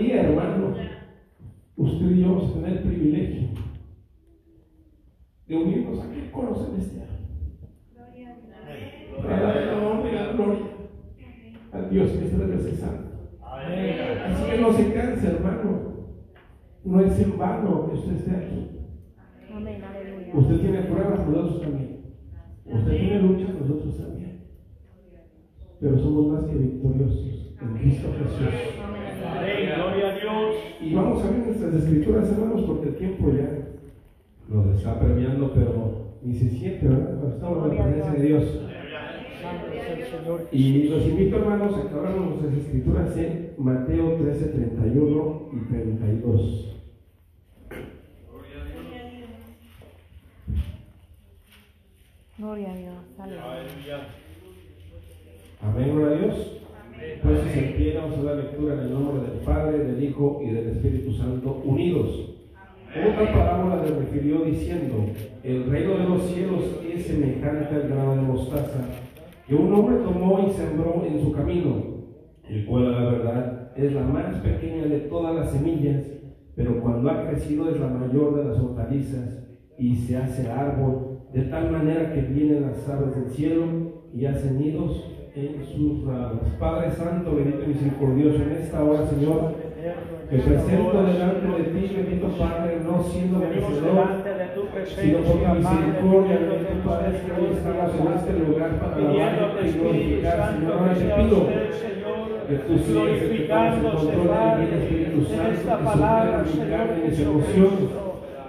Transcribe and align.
día, 0.00 0.22
hermano, 0.22 0.74
usted 1.76 2.10
y 2.10 2.20
yo 2.20 2.28
vamos 2.28 2.50
a 2.50 2.54
tener 2.54 2.72
el 2.72 2.82
privilegio 2.82 3.48
de 5.46 5.56
unirnos 5.56 6.00
a 6.00 6.10
que 6.10 6.30
cono 6.30 6.54
celestial. 6.54 7.06
Para 9.22 9.40
darle 9.40 9.66
la 9.66 9.88
honra 9.88 10.10
y 10.10 10.14
la 10.14 10.32
gloria 10.32 10.66
a 11.72 11.80
Dios 11.82 12.10
que 12.10 12.24
es 12.24 12.30
tres 12.30 12.78
santo. 12.78 13.10
Así 13.42 14.50
que 14.50 14.60
no 14.60 14.72
se 14.72 14.92
canse, 14.92 15.26
hermano. 15.26 15.90
No 16.82 17.00
es 17.00 17.20
en 17.20 17.38
vano 17.38 17.86
que 17.86 17.94
usted 17.94 18.12
esté 18.12 18.30
aquí. 18.30 18.70
Usted 20.32 20.60
tiene 20.60 20.82
pruebas, 20.82 21.28
nosotros 21.28 21.60
también. 21.60 22.14
Usted 22.64 22.98
tiene 22.98 23.20
luchas, 23.20 23.54
nosotros 23.60 23.98
también. 23.98 24.46
Pero 25.80 25.98
somos 25.98 26.26
más 26.28 26.44
que 26.44 26.56
victoriosos 26.56 27.39
en 27.60 27.78
Cristo 27.78 28.08
Jesús. 28.18 28.54
Amén, 29.36 29.70
gloria 29.76 30.08
a 30.08 30.14
Dios. 30.14 30.56
Y 30.80 30.94
vamos 30.94 31.22
a 31.22 31.30
ver 31.30 31.46
nuestras 31.46 31.74
escrituras, 31.74 32.30
hermanos, 32.30 32.62
porque 32.66 32.88
el 32.88 32.96
tiempo 32.96 33.32
ya 33.32 33.50
nos 34.48 34.76
está 34.76 34.98
premiando, 34.98 35.52
pero 35.52 36.16
ni 36.22 36.34
se 36.34 36.50
siente, 36.50 36.88
¿verdad? 36.88 37.18
Cuando 37.18 37.28
estamos 37.28 37.70
en 37.70 37.78
la 37.78 37.84
presencia 37.84 38.12
de 38.12 38.26
Dios. 38.26 38.44
Y 40.52 40.88
los 40.88 41.06
invito, 41.06 41.36
hermanos, 41.36 41.76
a 41.76 41.88
que 41.88 41.94
abramos 41.94 42.30
nuestras 42.30 42.54
escrituras 42.54 43.16
en 43.16 43.54
Mateo 43.58 44.16
13, 44.16 44.46
31 44.46 45.48
y 45.52 45.72
32. 45.72 46.66
Gloria 52.38 52.72
a 52.72 52.76
Dios. 52.76 52.94
Aleluya. 53.18 54.08
Amén, 55.62 55.94
gloria 55.94 56.16
a 56.16 56.20
Dios. 56.20 56.59
Pues 57.22 57.40
si 57.42 57.48
se 57.48 57.66
pie, 57.78 57.96
vamos 57.96 58.18
a 58.18 58.22
dar 58.24 58.36
lectura 58.36 58.74
en 58.74 58.80
el 58.80 58.92
nombre 58.92 59.22
del 59.22 59.40
Padre, 59.40 59.78
del 59.78 60.04
Hijo 60.04 60.40
y 60.44 60.50
del 60.50 60.68
Espíritu 60.68 61.12
Santo, 61.12 61.62
unidos. 61.64 62.34
Otra 62.90 63.32
parábola 63.32 63.82
le 63.82 64.00
refirió 64.00 64.40
diciendo, 64.44 65.06
el 65.42 65.64
reino 65.70 65.96
de 65.96 66.04
los 66.04 66.22
cielos 66.26 66.64
es 66.92 67.06
semejante 67.06 67.74
al 67.74 67.88
grano 67.88 68.16
de 68.16 68.22
mostaza, 68.22 68.80
que 69.46 69.54
un 69.54 69.72
hombre 69.72 69.96
tomó 70.04 70.46
y 70.46 70.50
sembró 70.50 71.02
en 71.06 71.22
su 71.22 71.32
camino, 71.32 71.82
el 72.46 72.66
cual 72.66 72.94
a 72.94 73.00
la 73.00 73.10
verdad 73.10 73.72
es 73.76 73.94
la 73.94 74.02
más 74.02 74.34
pequeña 74.36 74.84
de 74.84 74.98
todas 75.00 75.34
las 75.34 75.52
semillas, 75.52 76.04
pero 76.54 76.82
cuando 76.82 77.10
ha 77.10 77.28
crecido 77.28 77.70
es 77.70 77.80
la 77.80 77.88
mayor 77.88 78.36
de 78.36 78.44
las 78.44 78.58
hortalizas 78.58 79.42
y 79.78 79.96
se 79.96 80.18
hace 80.18 80.50
árbol, 80.50 81.20
de 81.32 81.42
tal 81.42 81.70
manera 81.70 82.12
que 82.12 82.20
vienen 82.20 82.62
las 82.62 82.86
aves 82.90 83.16
del 83.16 83.30
cielo 83.30 83.64
y 84.12 84.26
hacen 84.26 84.58
nidos 84.58 85.02
en 85.34 85.64
sus 85.64 86.04
ramas. 86.04 86.42
Padre 86.58 86.90
Santo, 86.90 87.36
bendito 87.36 87.64
y 87.64 87.68
misericordioso, 87.68 88.42
en 88.42 88.52
esta 88.52 88.82
hora, 88.82 89.06
Señor, 89.06 89.54
me 90.30 90.38
presento 90.38 91.02
delante 91.02 91.46
de 91.46 91.64
ti, 91.70 91.94
bendito 91.94 92.28
Padre, 92.38 92.80
no 92.84 93.02
siendo 93.04 93.38
merecedor, 93.38 94.08
tu 94.54 94.66
sino 95.00 95.18
por 95.18 95.36
tu 95.36 95.42
Padre, 95.42 95.58
misericordia, 95.58 96.38
bendito 96.38 96.72
tu 96.72 96.88
Padre, 96.88 97.20
que 97.24 97.32
hoy 97.32 97.50
estamos 97.52 97.90
en 97.94 98.12
este 98.18 98.32
lugar 98.44 98.70
para 98.80 98.96
y 99.66 99.72
glorificar, 99.72 100.52
Señor. 100.52 100.72
Ahora 100.72 100.94
te 100.94 101.04
pido 101.04 101.46
que 102.48 102.54
tú 102.56 102.74
tomes 102.78 103.22
el 103.22 103.28
glorificándose, 103.28 103.96
control 103.96 104.10
de 104.10 104.22
mi 104.22 104.28
Padre, 104.28 104.66
vida, 104.66 104.76
Espíritu 104.76 105.18
en 105.32 105.50
Santo, 105.86 106.44
que 106.44 106.60
mi 106.60 106.70
Señor 106.70 106.70
carne 106.70 106.94
y 106.98 107.08
mis 107.08 107.20
emociones. 107.20 107.90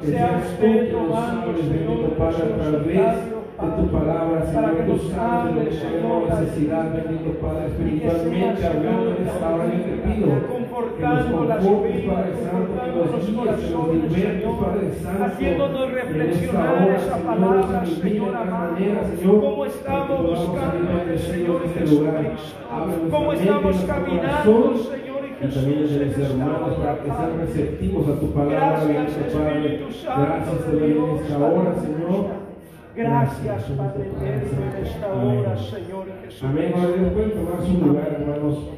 Que 0.02 0.08
Sea 0.08 0.30
seas 0.30 0.58
tú 0.58 0.66
que 0.66 0.92
nos 0.92 1.16
hables, 1.16 1.70
bendito 1.70 2.10
Padre, 2.18 2.42
a 2.42 2.58
través 2.58 3.41
de 3.62 3.82
tu 3.82 3.92
palabra, 3.92 4.46
para 4.46 4.46
Señor, 4.46 4.78
que 4.78 4.84
tú 4.84 4.94
nos 4.94 5.14
hables, 5.14 5.70
que 5.70 5.76
Señor, 5.76 6.22
necesidad, 6.30 6.94
bendito 6.94 7.32
Padre, 7.40 7.68
espiritualmente 7.68 8.66
hablando 8.66 9.10
en 9.12 9.28
esta 9.28 9.56
hora, 9.56 9.66
yo 9.66 9.84
te 9.84 9.92
pido 10.02 10.28
que 10.28 10.36
nos 10.36 10.44
confortes, 10.44 12.06
Padre 12.06 12.34
Santo, 12.42 12.72
que 12.84 12.92
nos 12.92 13.26
guíes, 13.28 13.56
que 13.60 13.72
nos 13.72 13.88
libertes, 13.94 14.42
Señor, 14.42 14.60
Padre 14.60 14.94
Santo, 15.02 15.24
haciéndonos 15.24 15.82
en 15.82 15.96
reflexionar 15.96 16.90
esa 16.90 17.18
Señor, 17.18 17.26
palabra, 17.26 17.84
que 17.84 17.96
Señor 18.02 18.36
amado, 18.36 18.72
manera, 18.72 19.04
Señor, 19.04 19.42
cómo 19.42 19.66
para 19.66 19.72
que 19.72 19.78
estamos 19.78 20.22
buscando 20.22 21.20
Señor 21.20 21.60
de 21.62 21.66
este 21.66 21.96
lugar. 21.96 22.18
Jesucristo, 22.22 23.10
cómo 23.12 23.34
estamos 23.34 23.76
caminando, 23.88 24.78
Señor 24.78 25.12
y 25.42 25.48
también 25.48 26.00
de 26.00 26.06
mis 26.06 26.18
hermanos 26.20 26.76
para 26.76 26.98
que 27.00 27.06
sean 27.06 27.38
receptivos 27.40 28.10
a 28.10 28.20
tu 28.20 28.32
palabra, 28.32 28.84
Gracias, 28.84 28.88
bendito 28.88 29.34
Padre. 29.34 29.86
Gracias 30.06 30.66
te 30.66 30.72
doy 30.72 30.92
en 30.92 31.16
esta 31.16 31.38
hora, 31.38 31.76
Señor. 31.82 32.51
Gracias, 32.96 33.64
Padre 33.78 34.08
eterno, 34.08 34.78
en 34.78 34.86
esta 34.86 35.14
hora, 35.14 35.58
Señor 35.58 36.08
Jesús. 36.24 36.44
Amén. 36.44 36.74
Pueden 36.74 37.32
tomar 37.32 37.64
su 37.66 37.86
lugar, 37.86 38.18
hermanos. 38.20 38.70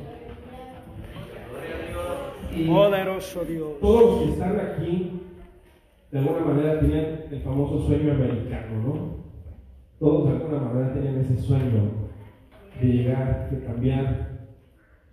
Y 2.55 2.67
Poderoso 2.67 3.43
Dios. 3.45 3.79
todos 3.81 4.21
que 4.21 4.29
están 4.33 4.59
aquí, 4.59 5.21
de 6.11 6.19
alguna 6.19 6.45
manera, 6.45 6.79
tienen 6.79 7.25
el 7.31 7.41
famoso 7.41 7.87
sueño 7.87 8.11
americano, 8.13 8.83
¿no? 8.85 9.23
Todos 9.99 10.29
de 10.29 10.35
alguna 10.35 10.59
manera 10.59 10.93
tienen 10.93 11.19
ese 11.21 11.37
sueño 11.37 11.91
de 12.79 12.87
llegar, 12.87 13.49
de 13.49 13.65
cambiar 13.65 14.29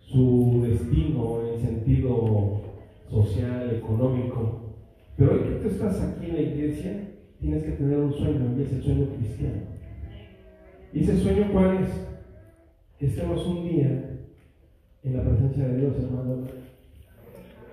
su 0.01 0.63
destino 0.63 1.41
en 1.41 1.55
el 1.55 1.61
sentido 1.61 2.61
social, 3.09 3.71
económico. 3.75 4.75
Pero 5.17 5.33
hoy 5.33 5.39
que 5.41 5.55
tú 5.63 5.69
estás 5.69 6.03
aquí 6.03 6.27
en 6.27 6.35
la 6.35 6.43
iglesia, 6.43 7.10
tienes 7.41 7.65
que 7.65 7.73
tener 7.73 7.99
un 7.99 8.13
sueño, 8.13 8.55
y 8.57 8.63
es 8.63 8.73
el 8.73 8.83
sueño 8.83 9.07
cristiano. 9.17 9.63
¿Y 10.93 11.01
ese 11.01 11.19
sueño 11.19 11.49
cuál 11.53 11.79
es? 11.83 11.89
Que 12.99 13.07
estemos 13.07 13.47
un 13.47 13.69
día 13.69 14.19
en 15.03 15.17
la 15.17 15.23
presencia 15.23 15.69
de 15.69 15.77
Dios, 15.79 15.95
hermano. 16.03 16.45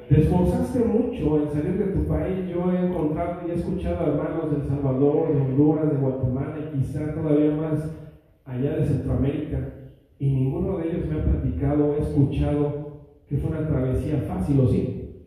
Te 0.08 0.22
esforzaste 0.22 0.80
mucho 0.80 1.42
en 1.42 1.50
salir 1.50 1.78
de 1.78 1.92
tu 1.92 2.06
país. 2.06 2.48
Yo 2.50 2.72
he 2.72 2.88
encontrado 2.88 3.46
y 3.46 3.52
he 3.52 3.56
escuchado 3.56 4.00
a 4.00 4.08
hermanos 4.08 4.52
de 4.52 4.58
El 4.58 4.68
Salvador, 4.70 5.34
de 5.34 5.42
Honduras, 5.42 5.92
de 5.92 5.98
Guatemala 5.98 6.56
y 6.60 6.78
quizá 6.78 7.14
todavía 7.14 7.52
más 7.52 7.92
allá 8.46 8.78
de 8.78 8.86
Centroamérica. 8.86 9.74
Y 10.20 10.34
ninguno 10.34 10.78
de 10.78 10.90
ellos 10.90 11.08
me 11.08 11.20
ha 11.20 11.24
platicado 11.24 11.96
he 11.96 12.00
escuchado 12.00 12.88
que 13.28 13.38
fue 13.38 13.50
una 13.50 13.68
travesía 13.68 14.22
fácil, 14.22 14.62
¿o 14.62 14.68
sí? 14.70 15.26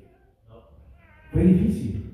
Fue 1.30 1.44
difícil. 1.44 2.09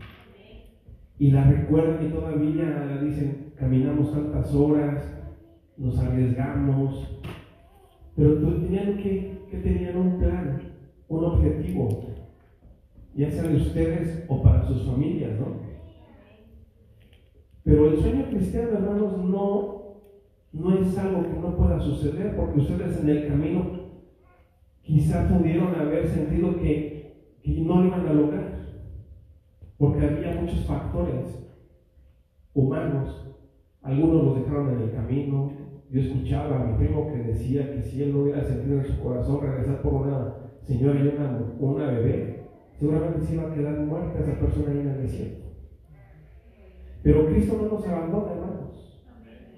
Y 1.19 1.31
la 1.31 1.45
recuerdan 1.45 2.07
y 2.07 2.11
todavía 2.11 2.99
dicen, 3.03 3.53
caminamos 3.57 4.13
tantas 4.13 4.55
horas, 4.55 5.17
nos 5.77 5.99
arriesgamos, 5.99 7.21
pero 8.15 8.39
tenían 8.39 8.97
que, 8.99 9.47
que 9.51 9.57
tenían 9.59 9.97
un 9.97 10.19
plan, 10.19 10.61
un 11.09 11.25
objetivo, 11.25 12.05
ya 13.15 13.31
sea 13.31 13.45
de 13.45 13.57
ustedes 13.57 14.25
o 14.29 14.43
para 14.43 14.67
sus 14.67 14.87
familias, 14.87 15.39
¿no? 15.41 15.67
Pero 17.63 17.89
el 17.89 17.99
sueño 17.99 18.27
cristiano, 18.31 18.71
hermanos, 18.75 19.19
no, 19.19 19.77
no 20.53 20.79
es 20.79 20.97
algo 20.99 21.23
que 21.23 21.41
no 21.41 21.57
pueda 21.57 21.81
suceder, 21.81 22.37
porque 22.37 22.61
ustedes 22.61 23.01
en 23.01 23.09
el 23.09 23.27
camino 23.27 23.87
quizá 24.83 25.29
pudieron 25.29 25.75
haber 25.75 26.07
sentido 26.07 26.57
que, 26.57 27.41
que 27.43 27.61
no 27.61 27.81
lo 27.81 27.87
iban 27.89 28.07
a 28.07 28.13
lograr, 28.13 28.46
porque 29.79 30.07
había 30.07 30.41
muchos 30.41 30.65
factores 30.67 31.47
humanos, 32.55 33.35
algunos 33.83 34.25
los 34.25 34.41
dejaron 34.41 34.71
en 34.75 34.83
el 34.83 34.93
camino, 34.93 35.53
yo 35.91 36.01
escuchaba 36.01 36.57
a 36.57 36.65
mi 36.65 36.77
primo 36.79 37.07
que 37.13 37.19
decía 37.19 37.73
que 37.73 37.83
si 37.83 38.03
él 38.03 38.13
no 38.13 38.23
hubiera 38.23 38.43
sentido 38.43 38.81
en 38.81 38.87
su 38.87 39.01
corazón 39.01 39.41
regresar 39.41 39.83
por 39.83 39.95
una 39.95 40.35
señora 40.63 40.99
y 40.99 41.09
una, 41.09 41.53
una 41.59 41.87
bebé, 41.87 42.49
seguramente 42.79 43.21
se 43.23 43.35
iba 43.35 43.45
a 43.45 43.55
quedar 43.55 43.79
muerta 43.81 44.19
esa 44.19 44.39
persona 44.41 44.73
ahí 44.73 44.81
en 44.81 44.89
el 44.89 45.03
desierto. 45.03 45.47
Pero 47.03 47.27
Cristo 47.27 47.57
no 47.63 47.69
nos 47.69 47.87
abandona, 47.87 48.33
hermanos. 48.33 49.01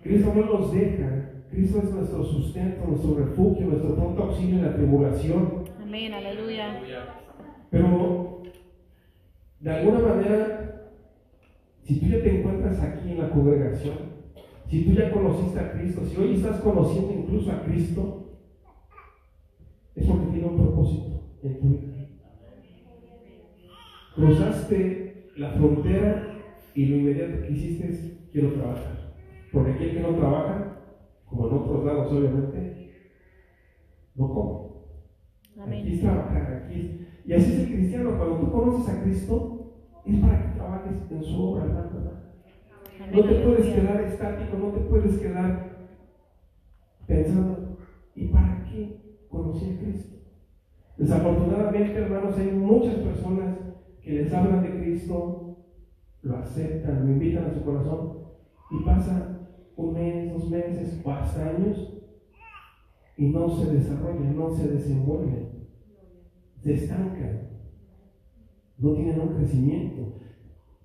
Cristo 0.02 0.32
no 0.34 0.44
nos 0.44 0.72
deja. 0.72 1.32
Cristo 1.50 1.78
es 1.78 1.90
nuestro 1.92 2.22
sustento, 2.22 2.86
nuestro 2.86 3.14
refugio, 3.14 3.68
nuestro 3.68 3.94
pronto 3.94 4.24
auxilio 4.24 4.56
en 4.56 4.66
la 4.66 4.74
tribulación. 4.74 5.64
Amén, 5.80 6.12
aleluya. 6.12 6.82
Pero, 7.70 8.27
de 9.60 9.70
alguna 9.70 10.00
manera, 10.00 10.92
si 11.82 11.98
tú 11.98 12.06
ya 12.06 12.22
te 12.22 12.38
encuentras 12.38 12.80
aquí 12.80 13.10
en 13.12 13.18
la 13.18 13.30
congregación, 13.30 13.96
si 14.68 14.84
tú 14.84 14.92
ya 14.92 15.10
conociste 15.10 15.58
a 15.58 15.72
Cristo, 15.72 16.02
si 16.04 16.16
hoy 16.16 16.34
estás 16.34 16.60
conociendo 16.60 17.12
incluso 17.12 17.50
a 17.50 17.62
Cristo, 17.62 18.26
es 19.94 20.06
porque 20.06 20.26
tiene 20.26 20.46
un 20.46 20.56
propósito 20.56 21.22
en 21.42 21.58
tu 21.58 21.68
vida. 21.68 22.08
Cruzaste 24.14 25.32
la 25.36 25.50
frontera 25.50 26.40
y 26.74 26.86
lo 26.86 26.96
inmediato 26.96 27.42
que 27.42 27.52
hiciste 27.52 27.88
es 27.88 28.18
quiero 28.30 28.52
trabajar. 28.52 29.14
Porque 29.52 29.72
aquí 29.72 29.84
el 29.84 29.94
que 29.94 30.00
no 30.00 30.16
trabaja, 30.16 30.82
como 31.24 31.48
en 31.48 31.54
otros 31.54 31.84
lados 31.84 32.12
obviamente, 32.12 32.92
no 34.14 34.34
come. 34.34 34.68
Aquí 35.60 35.94
es 35.94 36.00
trabajar, 36.00 36.64
aquí 36.64 36.80
es. 36.80 37.07
Y 37.28 37.34
así 37.34 37.52
es 37.52 37.58
el 37.58 37.66
cristiano, 37.74 38.16
cuando 38.16 38.36
tú 38.38 38.50
conoces 38.50 38.88
a 38.88 39.02
Cristo, 39.02 39.74
es 40.06 40.18
para 40.18 40.42
que 40.42 40.56
trabajes 40.56 40.92
en 41.10 41.22
su 41.22 41.42
obra, 41.42 41.64
hermano. 41.64 41.88
No 43.12 43.22
te 43.22 43.34
puedes 43.34 43.66
quedar 43.66 44.00
estático, 44.00 44.56
no 44.56 44.68
te 44.68 44.80
puedes 44.80 45.18
quedar 45.18 45.88
pensando, 47.06 47.76
¿y 48.14 48.28
para 48.28 48.64
qué 48.64 49.26
conocí 49.28 49.74
a 49.74 49.78
Cristo? 49.78 50.16
Desafortunadamente, 50.96 51.98
hermanos, 51.98 52.38
hay 52.38 52.50
muchas 52.50 52.94
personas 52.94 53.58
que 54.00 54.12
les 54.12 54.32
hablan 54.32 54.62
de 54.62 54.80
Cristo, 54.80 55.58
lo 56.22 56.38
aceptan, 56.38 57.04
lo 57.04 57.12
invitan 57.12 57.44
a 57.44 57.52
su 57.52 57.62
corazón 57.62 58.20
y 58.70 58.84
pasa 58.84 59.50
un 59.76 59.92
mes, 59.92 60.32
dos 60.32 60.48
meses 60.48 60.98
o 61.04 61.10
hasta 61.10 61.50
años 61.50 61.92
y 63.18 63.26
no 63.26 63.50
se 63.50 63.70
desarrollan, 63.70 64.34
no 64.34 64.50
se 64.50 64.68
desenvuelven, 64.68 65.57
se 66.62 66.74
estancan, 66.74 67.48
no 68.78 68.94
tienen 68.94 69.20
un 69.20 69.36
crecimiento. 69.36 70.14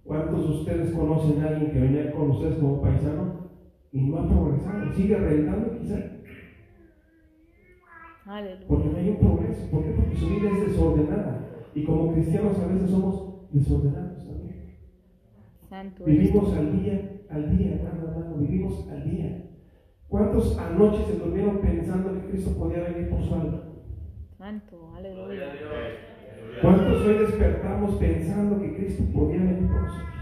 ¿Cuántos 0.04 0.48
de 0.48 0.56
ustedes 0.56 0.92
conocen 0.92 1.42
a 1.42 1.48
alguien 1.48 1.72
que 1.72 1.80
venía 1.80 2.12
con 2.12 2.32
ustedes 2.32 2.56
como 2.58 2.82
paisano 2.82 3.50
y 3.92 4.02
no 4.02 4.18
ha 4.18 4.28
progresado? 4.28 4.94
Sigue 4.94 5.16
rentando 5.16 5.80
quizá. 5.80 5.98
Porque 8.68 8.90
no 8.90 8.98
hay 8.98 9.10
un 9.10 9.18
progreso. 9.18 9.70
¿Por 9.72 9.84
qué? 9.84 9.92
Porque 9.92 10.16
su 10.16 10.28
vida 10.28 10.50
es 10.50 10.68
desordenada. 10.68 11.50
Y 11.74 11.84
como 11.84 12.14
cristianos 12.14 12.60
a 12.60 12.68
veces 12.68 12.90
somos 12.90 13.50
desordenados 13.52 14.26
también. 14.28 14.76
vivimos 16.06 16.54
al 16.54 16.80
día, 16.80 17.22
al 17.30 17.58
día, 17.58 17.76
hermano, 17.76 18.10
hermano, 18.10 18.38
vivimos 18.38 18.88
al 18.90 19.10
día. 19.10 19.50
¿Cuántos 20.08 20.58
anoche 20.58 21.06
se 21.06 21.18
durmieron 21.18 21.60
pensando 21.60 22.14
que 22.14 22.30
Cristo 22.30 22.52
podía 22.58 22.84
venir 22.84 23.10
por 23.10 23.24
su 23.24 23.34
alma? 23.34 23.73
Santo, 24.44 24.92
aleluya. 24.94 25.54
¿Cuántos 26.62 27.02
hoy 27.06 27.18
despertamos 27.20 27.96
pensando 27.96 28.60
que 28.60 28.76
Cristo 28.76 29.04
podía 29.14 29.40
venir 29.40 29.70
por 29.70 29.84
nosotros? 29.84 30.16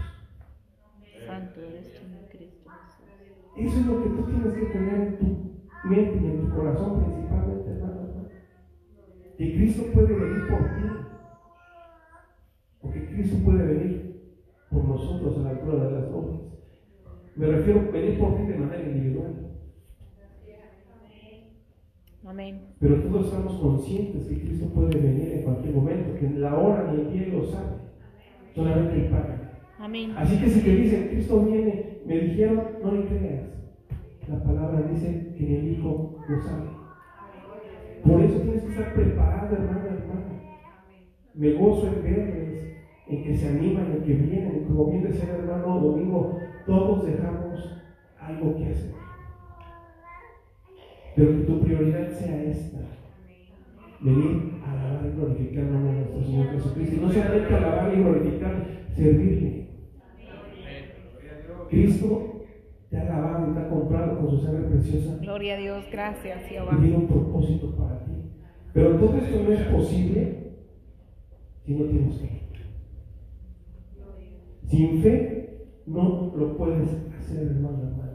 Santo 1.26 1.60
eres 1.60 1.92
tú, 1.94 2.06
Cristo. 2.30 2.70
Eso 3.56 3.80
es 3.80 3.86
lo 3.86 4.00
que 4.00 4.10
tú 4.10 4.22
tienes 4.26 4.54
que 4.54 4.66
tener 4.66 4.94
en 4.94 5.18
tu 5.18 5.24
mente 5.88 6.20
y 6.22 6.26
en 6.26 6.40
tu 6.40 6.54
corazón 6.54 7.02
principalmente, 7.02 7.70
hermano. 7.72 8.28
Que 9.38 9.54
Cristo 9.56 9.82
puede 9.92 10.14
venir 10.14 10.46
por 10.46 10.60
ti. 10.60 10.82
Porque 12.80 13.06
Cristo 13.06 13.36
puede 13.44 13.66
venir 13.66 14.36
por 14.70 14.84
nosotros 14.84 15.38
a 15.38 15.42
la 15.42 15.50
altura 15.50 15.84
de 15.84 15.90
las 15.90 16.10
nubes. 16.12 16.40
Me 17.34 17.46
refiero 17.48 17.80
a 17.80 17.90
venir 17.90 18.20
por 18.20 18.36
ti 18.36 18.42
de 18.44 18.56
manera 18.56 18.88
individual. 18.88 19.51
Amén. 22.32 22.62
Pero 22.80 22.94
todos 23.02 23.26
estamos 23.26 23.60
conscientes 23.60 24.26
que 24.26 24.40
Cristo 24.40 24.64
puede 24.74 24.98
venir 24.98 25.32
en 25.32 25.42
cualquier 25.42 25.74
momento, 25.74 26.18
que 26.18 26.24
en 26.24 26.40
la 26.40 26.56
hora 26.56 26.90
ni 26.90 27.02
el 27.02 27.12
día 27.12 27.26
lo 27.28 27.44
sabe. 27.44 27.76
Solamente 28.54 29.04
el 29.04 29.10
Padre. 29.10 29.34
Amén. 29.78 30.14
Así 30.16 30.38
que 30.38 30.48
si 30.48 30.60
te 30.62 30.76
dicen 30.76 31.08
Cristo 31.08 31.44
viene, 31.44 31.98
me 32.06 32.20
dijeron, 32.20 32.62
no 32.82 32.92
le 32.92 33.04
creas. 33.04 33.50
La 34.30 34.42
palabra 34.42 34.80
dice 34.90 35.34
que 35.36 35.58
el 35.58 35.72
Hijo 35.72 36.24
lo 36.26 36.42
sabe. 36.42 36.70
Por 38.02 38.22
eso 38.22 38.40
tienes 38.40 38.62
que 38.62 38.70
estar 38.70 38.94
preparado, 38.94 39.54
hermano, 39.54 39.84
hermana. 39.88 40.42
Me 41.34 41.52
gozo 41.52 41.86
en 41.88 42.02
verles, 42.02 42.76
en 43.08 43.24
que 43.24 43.36
se 43.36 43.46
animan, 43.46 43.92
en 43.92 44.04
que 44.04 44.14
vienen. 44.14 44.64
Como 44.68 44.86
bien 44.86 45.02
decía 45.02 45.34
el 45.34 45.40
hermano 45.40 45.80
Domingo, 45.80 46.38
todos 46.64 47.04
dejamos 47.04 47.82
algo 48.18 48.56
que 48.56 48.68
hacer. 48.68 49.01
Pero 51.14 51.30
que 51.36 51.44
tu 51.44 51.60
prioridad 51.60 52.10
sea 52.10 52.42
esta. 52.44 52.78
Venir 54.00 54.54
a 54.64 54.72
alabar 54.72 55.06
y 55.06 55.16
glorificar 55.16 55.64
de 55.64 55.92
nuestro 55.92 56.22
Señor 56.22 56.50
Jesucristo. 56.52 56.96
Y 56.96 57.00
no 57.00 57.12
solamente 57.12 57.54
alabar 57.54 57.94
y 57.94 58.02
glorificar, 58.02 58.66
servirle. 58.94 59.68
Cristo 61.68 62.44
te 62.90 62.98
ha 62.98 63.02
alabado 63.02 63.50
y 63.50 63.54
te 63.54 63.60
ha 63.60 63.68
comprado 63.68 64.18
con 64.18 64.30
su 64.30 64.44
sangre 64.44 64.68
preciosa. 64.68 65.16
Gloria 65.20 65.54
a 65.54 65.58
Dios, 65.58 65.84
gracias 65.90 66.44
Jehová. 66.46 66.76
Y 66.78 66.82
tiene 66.82 66.96
un 66.96 67.08
propósito 67.08 67.74
para 67.76 68.04
ti. 68.04 68.12
Pero 68.74 68.96
todo 68.96 69.16
esto 69.16 69.42
no 69.42 69.52
es 69.52 69.60
posible 69.62 70.52
si 71.64 71.74
no 71.74 71.84
tienes 71.86 72.20
fe. 72.20 72.42
Sin 74.66 75.02
fe 75.02 75.66
no 75.86 76.32
lo 76.36 76.56
puedes 76.56 76.88
hacer, 77.18 77.46
hermano, 77.46 77.82
hermano. 77.82 78.12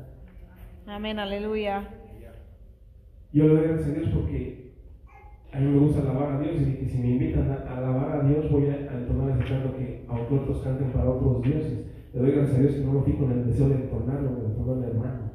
Amén, 0.88 1.20
aleluya. 1.20 1.97
Yo 3.38 3.48
le 3.50 3.54
doy 3.54 3.68
gracias 3.68 3.90
a 3.90 4.00
Dios 4.00 4.10
porque 4.16 4.72
a 5.54 5.60
mí 5.60 5.68
me 5.68 5.78
gusta 5.78 6.02
alabar 6.02 6.32
a 6.32 6.40
Dios 6.40 6.56
y, 6.56 6.86
si 6.88 6.98
me 6.98 7.10
invitan 7.10 7.52
a, 7.52 7.78
alabar 7.78 8.20
a 8.20 8.28
Dios 8.28 8.52
voy 8.52 8.66
a, 8.66 8.78
entonar 8.98 9.30
ese 9.30 9.48
canto 9.48 9.78
que 9.78 10.06
aunque 10.08 10.36
otros 10.38 10.64
canten 10.64 10.90
para 10.90 11.12
otros 11.12 11.44
dioses. 11.44 11.86
Le 12.16 12.20
doy 12.20 12.32
gracias 12.32 12.58
a 12.58 12.62
Dios 12.62 12.74
que 12.74 12.82
no 12.82 12.94
lo 12.94 13.02
fui 13.04 13.14
con 13.14 13.32
el 13.32 13.46
deseo 13.46 13.70
de 13.70 13.76
entonarlo, 13.76 14.32
me 14.32 14.46
entonó 14.48 14.74
el 14.74 14.90
hermano. 14.90 15.32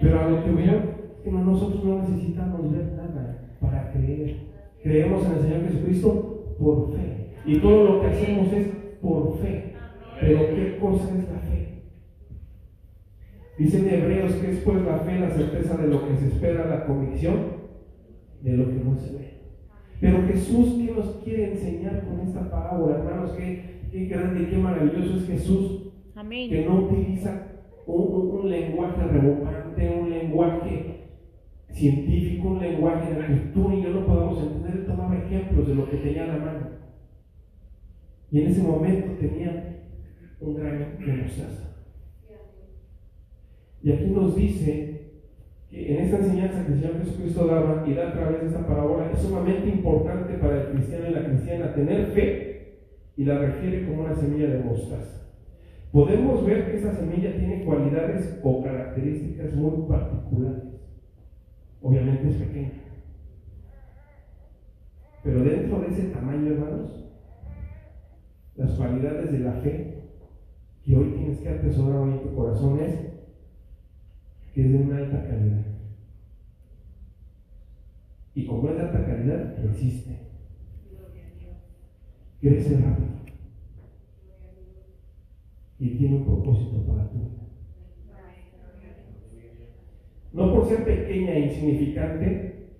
Pero 0.00 0.20
a 0.20 0.30
lo 0.30 0.44
que 0.44 0.50
veo 0.52 0.80
que 1.24 1.30
nosotros 1.32 1.84
no 1.84 2.02
necesitamos 2.02 2.70
ver 2.70 2.92
nada 2.92 3.56
para 3.60 3.90
creer. 3.90 4.36
Creemos 4.80 5.26
en 5.26 5.32
el 5.32 5.40
Señor 5.40 5.62
Jesucristo 5.62 6.54
por 6.56 6.92
fe. 6.92 7.32
Y 7.46 7.58
todo 7.58 7.84
lo 7.84 8.00
que 8.00 8.06
hacemos 8.06 8.52
es 8.52 8.68
por 9.02 9.38
fe. 9.38 9.74
Pero 10.20 10.38
¿qué 10.54 10.78
cosa 10.80 11.18
es 11.18 11.28
la 11.32 11.40
fe? 11.40 11.45
Dice 13.58 13.78
en 13.78 13.88
Hebreos 13.88 14.32
que 14.34 14.50
es 14.50 14.58
pues 14.58 14.82
la 14.82 14.98
fe, 14.98 15.18
la 15.18 15.30
certeza 15.30 15.76
de 15.76 15.88
lo 15.88 16.06
que 16.06 16.16
se 16.16 16.26
espera, 16.28 16.66
la 16.66 16.84
convicción 16.84 17.36
de 18.42 18.56
lo 18.56 18.68
que 18.68 18.84
no 18.84 18.96
se 18.98 19.12
ve. 19.16 19.26
Pero 19.98 20.26
Jesús, 20.26 20.74
¿qué 20.76 20.92
nos 20.92 21.06
quiere 21.24 21.52
enseñar 21.52 22.04
con 22.04 22.20
esta 22.20 22.50
parábola, 22.50 22.98
hermanos? 22.98 23.32
Qué, 23.32 23.80
qué 23.90 24.06
grande 24.06 24.42
y 24.42 24.46
qué 24.46 24.58
maravilloso 24.58 25.16
es 25.16 25.26
Jesús, 25.26 25.90
Amén. 26.14 26.50
que 26.50 26.66
no 26.66 26.80
utiliza 26.82 27.46
un, 27.86 28.30
un, 28.30 28.50
lenguaje 28.50 29.02
rebotante, 29.04 29.98
un 30.00 30.10
lenguaje 30.10 31.04
científico, 31.70 32.48
un 32.48 32.60
lenguaje 32.60 33.14
de 33.14 33.20
la 33.20 33.26
que 33.26 33.40
tú 33.54 33.72
y 33.72 33.82
yo 33.82 33.90
no 33.90 34.06
podamos 34.06 34.42
entender. 34.42 34.76
Él 34.76 34.86
tomaba 34.86 35.16
ejemplos 35.16 35.66
de 35.66 35.74
lo 35.74 35.88
que 35.88 35.96
tenía 35.96 36.24
a 36.24 36.26
la 36.28 36.38
mano. 36.38 36.66
Y 38.30 38.42
en 38.42 38.48
ese 38.48 38.62
momento 38.62 39.12
tenía 39.18 39.82
un 40.40 40.56
gran 40.56 40.98
de 40.98 41.12
mostaza. 41.22 41.75
Y 43.86 43.92
aquí 43.92 44.06
nos 44.06 44.34
dice 44.34 45.12
que 45.70 45.94
en 45.94 46.02
esta 46.02 46.16
enseñanza 46.16 46.66
que 46.66 46.72
el 46.72 46.80
Señor 46.80 46.98
Jesucristo 47.04 47.46
daba 47.46 47.84
y 47.86 47.94
da 47.94 48.08
a 48.08 48.12
través 48.14 48.40
de 48.40 48.46
esta 48.48 48.66
parábola 48.66 49.12
es 49.12 49.20
sumamente 49.20 49.68
importante 49.68 50.34
para 50.38 50.60
el 50.60 50.72
cristiano 50.72 51.08
y 51.08 51.12
la 51.12 51.24
cristiana 51.24 51.72
tener 51.72 52.06
fe 52.06 52.78
y 53.16 53.24
la 53.24 53.38
refiere 53.38 53.86
como 53.86 54.02
una 54.02 54.16
semilla 54.16 54.48
de 54.48 54.64
mostaza. 54.64 55.28
Podemos 55.92 56.44
ver 56.44 56.66
que 56.66 56.78
esta 56.78 56.94
semilla 56.94 57.38
tiene 57.38 57.64
cualidades 57.64 58.40
o 58.42 58.60
características 58.64 59.54
muy 59.54 59.88
particulares. 59.88 60.64
Obviamente 61.80 62.30
es 62.30 62.36
pequeña. 62.38 62.82
Pero 65.22 65.44
dentro 65.44 65.78
de 65.78 65.86
ese 65.86 66.08
tamaño, 66.08 66.54
hermanos, 66.54 67.08
las 68.56 68.72
cualidades 68.72 69.30
de 69.30 69.38
la 69.38 69.52
fe 69.52 70.02
que 70.84 70.96
hoy 70.96 71.12
tienes 71.16 71.38
que 71.38 71.50
atesorar 71.50 72.08
en 72.08 72.22
tu 72.22 72.34
corazón 72.34 72.80
es 72.80 73.15
que 74.56 74.62
es 74.62 74.72
de 74.72 74.78
una 74.78 74.96
alta 74.96 75.22
calidad. 75.22 75.66
Y 78.34 78.46
como 78.46 78.70
es 78.70 78.76
de 78.76 78.82
alta 78.84 79.04
calidad, 79.04 79.54
resiste. 79.62 80.16
Crece 82.40 82.78
rápido. 82.78 83.08
Y 85.78 85.90
tiene 85.98 86.16
un 86.16 86.24
propósito 86.24 86.86
para 86.86 87.06
tu 87.10 87.18
vida. 87.18 87.48
No 90.32 90.54
por 90.54 90.66
ser 90.66 90.86
pequeña 90.86 91.32
e 91.32 91.40
insignificante, 91.40 92.70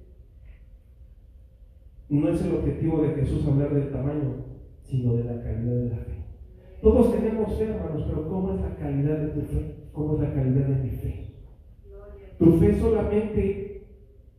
no 2.09 2.29
es 2.31 2.41
el 2.43 2.55
objetivo 2.55 3.03
de 3.03 3.17
Jesús 3.17 3.47
hablar 3.47 3.75
del 3.75 3.93
tamaño, 3.93 4.47
sino 4.83 5.13
de 5.17 5.25
la 5.25 5.43
calidad 5.43 5.75
de 5.75 5.89
la 5.91 5.97
fe. 5.97 6.25
Todos 6.81 7.13
tenemos 7.13 7.55
fe, 7.59 7.65
hermanos, 7.65 8.07
pero 8.09 8.27
¿cómo 8.31 8.55
es 8.55 8.63
la 8.63 8.77
calidad 8.77 9.19
de 9.19 9.29
tu 9.29 9.43
fe? 9.43 9.75
¿Cómo 9.93 10.15
es 10.15 10.21
la 10.23 10.33
calidad 10.33 10.69
de 10.69 10.83
mi 10.83 10.91
fe? 10.91 11.26
Tu 12.39 12.59
fe 12.59 12.79
solamente 12.79 13.87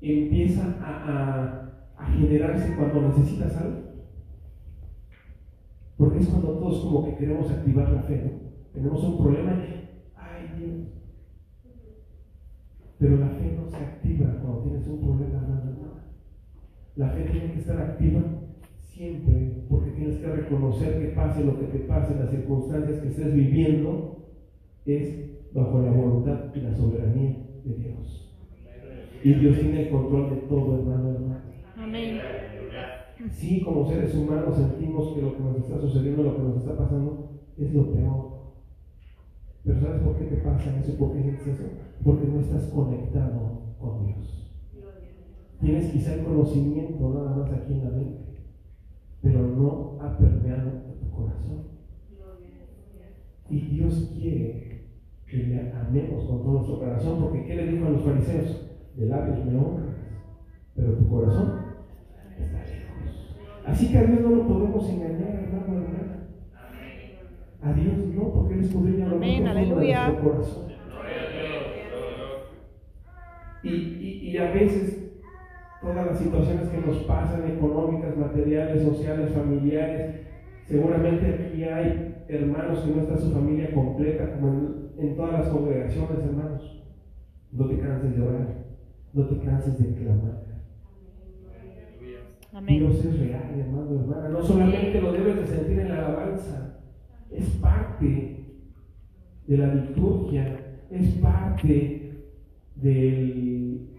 empieza 0.01 0.77
a, 0.81 1.63
generarse 2.15 2.75
cuando 2.75 3.09
necesitas 3.09 3.57
algo. 3.57 3.79
Porque 5.97 6.19
es 6.19 6.27
cuando 6.27 6.51
todos 6.51 6.83
como 6.83 7.05
que 7.05 7.15
queremos 7.15 7.51
activar 7.51 7.89
la 7.89 8.03
fe, 8.03 8.21
¿no? 8.23 8.31
Tenemos 8.71 9.03
un 9.03 9.17
problema 9.17 9.53
y, 9.53 9.89
ay 10.15 10.59
Dios. 10.59 10.87
Pero 12.99 13.17
la 13.17 13.29
fe 13.29 13.57
no 13.59 13.67
se 13.67 13.77
activa 13.77 14.39
cuando 14.41 14.61
tienes 14.61 14.87
un 14.87 14.99
problema, 14.99 15.41
nada, 15.41 15.65
nada. 15.65 16.05
La 16.95 17.09
fe 17.09 17.23
tiene 17.31 17.53
que 17.53 17.59
estar 17.59 17.81
activa 17.81 18.21
siempre, 18.79 19.65
porque 19.69 19.91
tienes 19.91 20.17
que 20.17 20.27
reconocer 20.27 21.01
que 21.01 21.07
pase 21.09 21.43
lo 21.43 21.59
que 21.59 21.65
te 21.65 21.79
pase, 21.79 22.15
las 22.15 22.29
circunstancias 22.29 23.01
que 23.01 23.07
estés 23.07 23.33
viviendo, 23.33 24.17
es 24.85 25.53
bajo 25.53 25.81
la 25.81 25.91
voluntad 25.91 26.55
y 26.55 26.61
la 26.61 26.73
soberanía 26.73 27.46
de 27.67 27.75
Dios. 27.75 28.27
Y 29.23 29.33
Dios 29.33 29.59
tiene 29.59 29.83
el 29.83 29.89
control 29.89 30.29
de 30.29 30.35
todo, 30.47 30.75
hermano, 30.75 31.09
hermano. 31.09 31.41
Amén. 31.75 32.19
Sí, 33.31 33.61
como 33.61 33.87
seres 33.87 34.13
humanos 34.13 34.55
sentimos 34.55 35.13
que 35.13 35.21
lo 35.21 35.35
que 35.35 35.43
nos 35.43 35.57
está 35.57 35.79
sucediendo, 35.79 36.23
lo 36.23 36.35
que 36.35 36.43
nos 36.43 36.57
está 36.57 36.77
pasando, 36.77 37.41
es 37.57 37.73
lo 37.73 37.91
peor. 37.91 38.37
Pero 39.63 39.81
¿sabes 39.81 40.01
por 40.01 40.17
qué 40.17 40.25
te 40.25 40.37
pasa 40.37 40.79
eso? 40.79 40.97
¿Por 40.97 41.13
qué 41.13 41.23
sientes 41.23 41.47
eso? 41.47 41.63
Porque 42.03 42.27
no 42.27 42.39
estás 42.39 42.65
conectado 42.65 43.75
con 43.79 44.05
Dios. 44.05 44.47
Tienes 45.59 45.91
quizá 45.91 46.13
el 46.13 46.23
conocimiento 46.23 47.09
nada 47.13 47.35
más 47.35 47.51
aquí 47.51 47.73
en 47.73 47.83
la 47.83 47.89
mente, 47.89 48.37
pero 49.21 49.41
no 49.41 49.97
ha 49.99 50.17
permeado 50.17 50.71
tu 51.01 51.09
corazón. 51.09 51.63
Y 53.49 53.59
Dios 53.59 54.13
quiere 54.15 54.76
que 55.27 55.37
le 55.37 55.71
amemos 55.71 56.23
con 56.25 56.41
todo 56.41 56.53
nuestro 56.53 56.79
corazón, 56.79 57.19
porque 57.21 57.45
¿qué 57.45 57.55
le 57.55 57.67
dijo 57.67 57.85
a 57.85 57.89
los 57.89 58.01
fariseos? 58.03 58.63
De 58.95 59.05
labios 59.05 59.45
me 59.45 59.57
honras, 59.57 59.95
pero 60.75 60.93
tu 60.93 61.07
corazón 61.07 61.59
está 62.39 62.59
lejos. 62.65 63.37
Así 63.65 63.91
que 63.91 63.97
a 63.97 64.03
Dios 64.03 64.21
no 64.21 64.29
lo 64.29 64.47
podemos 64.47 64.89
engañar, 64.89 65.43
hermano, 65.43 65.83
hermana. 65.83 66.27
A 67.61 67.73
Dios 67.73 67.97
no, 68.15 68.33
porque 68.33 68.53
Él 68.55 68.61
escudriña 68.61 69.07
lo 69.07 69.15
Amén, 69.17 69.43
de 69.43 69.49
aleluya. 69.49 70.07
nuestro 70.07 70.31
corazón. 70.31 70.67
Y, 73.63 73.69
y, 73.69 74.29
y 74.31 74.37
a 74.37 74.51
veces 74.51 75.11
todas 75.81 76.05
las 76.05 76.19
situaciones 76.19 76.69
que 76.69 76.77
nos 76.77 76.97
pasan, 77.03 77.51
económicas, 77.51 78.15
materiales, 78.15 78.83
sociales, 78.83 79.31
familiares, 79.31 80.21
seguramente 80.65 81.27
aquí 81.27 81.63
hay 81.63 82.23
hermanos 82.29 82.79
que 82.79 82.91
no 82.91 83.01
está 83.01 83.17
su 83.17 83.31
familia 83.31 83.71
completa, 83.73 84.33
como 84.33 84.47
en, 84.47 84.76
en 84.97 85.15
todas 85.15 85.33
las 85.33 85.47
congregaciones, 85.49 86.19
hermanos. 86.19 86.83
No 87.51 87.65
te 87.67 87.79
canses 87.79 88.15
de 88.15 88.21
orar, 88.21 88.65
no 89.13 89.25
te 89.25 89.37
canses 89.39 89.79
de 89.79 89.95
clamar. 89.95 90.47
Amén. 92.53 92.79
Dios 92.79 93.05
es 93.05 93.19
real, 93.19 93.59
hermano, 93.59 93.99
hermana. 93.99 94.29
No 94.29 94.43
solamente 94.43 95.01
lo 95.01 95.11
debes 95.11 95.37
de 95.37 95.45
sentir 95.47 95.79
en 95.79 95.89
la 95.89 96.07
alabanza, 96.07 96.79
es 97.31 97.49
parte 97.61 98.45
de 99.47 99.57
la 99.57 99.75
liturgia, 99.75 100.59
es 100.89 101.07
parte 101.15 102.23
del, 102.75 103.89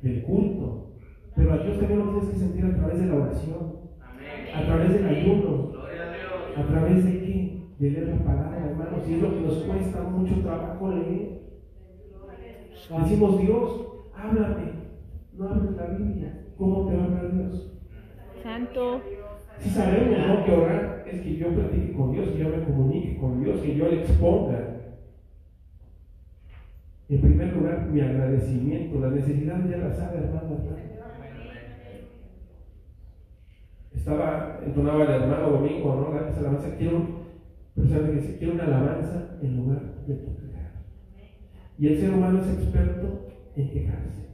del 0.00 0.22
culto. 0.22 0.92
Pero 1.34 1.52
a 1.52 1.58
Dios 1.58 1.78
también 1.78 1.98
lo 2.00 2.10
tienes 2.12 2.28
que 2.30 2.38
sentir 2.38 2.64
a 2.64 2.76
través 2.76 2.98
de 2.98 3.06
la 3.06 3.14
oración, 3.14 3.76
a 4.54 4.64
través 4.64 4.92
del 4.94 5.06
ayuno, 5.06 5.72
a 6.56 6.62
través 6.66 7.04
de 7.04 7.10
qué? 7.20 7.45
De 7.78 7.90
leer 7.90 8.08
la 8.08 8.24
palabra, 8.24 8.66
hermanos. 8.66 9.08
Y 9.08 9.14
es 9.14 9.22
lo 9.22 9.30
que 9.30 9.40
nos 9.40 9.54
cuesta 9.64 10.02
mucho 10.02 10.40
trabajo 10.40 10.88
leer. 10.90 11.36
Decimos, 13.00 13.40
Dios, 13.40 13.86
háblame. 14.14 14.72
No 15.36 15.48
hables 15.48 15.76
la 15.76 15.86
Biblia. 15.86 16.46
¿Cómo 16.56 16.88
te 16.88 16.96
va 16.96 17.02
a 17.02 17.06
hablar 17.06 17.34
Dios? 17.34 17.72
Santo. 18.42 19.02
Si 19.58 19.70
sabemos 19.70 20.26
¿no? 20.26 20.44
que 20.44 20.52
orar 20.52 21.04
es 21.06 21.20
que 21.20 21.36
yo 21.36 21.48
platique 21.48 21.92
con 21.92 22.12
Dios, 22.12 22.28
que 22.30 22.38
yo 22.38 22.48
me 22.48 22.64
comunique 22.64 23.18
con 23.18 23.42
Dios, 23.42 23.60
que 23.60 23.76
yo 23.76 23.88
le 23.88 24.00
exponga. 24.00 24.76
En 27.08 27.20
primer 27.20 27.52
lugar, 27.54 27.86
mi 27.90 28.00
agradecimiento. 28.00 29.00
Las 29.00 29.12
necesidades 29.12 29.70
ya 29.70 29.76
las 29.78 29.96
sabe, 29.96 30.18
hermano. 30.18 30.58
Estaba, 33.94 34.60
entonaba 34.64 35.04
el 35.04 35.22
hermano 35.22 35.50
domingo, 35.50 35.94
¿no? 35.96 36.14
La 36.14 36.36
alabanza. 36.36 36.76
Quiero, 36.76 37.15
precisamente 37.76 38.12
que 38.12 38.20
dice, 38.26 38.38
quiero 38.38 38.54
una 38.54 38.64
alabanza 38.64 39.38
en 39.42 39.56
lugar 39.56 40.04
de 40.06 40.14
tu 40.14 40.34
quejar. 40.36 40.72
Y 41.78 41.86
el 41.86 42.00
ser 42.00 42.10
humano 42.10 42.40
es 42.40 42.48
experto 42.48 43.28
en 43.54 43.70
quejarse. 43.70 44.26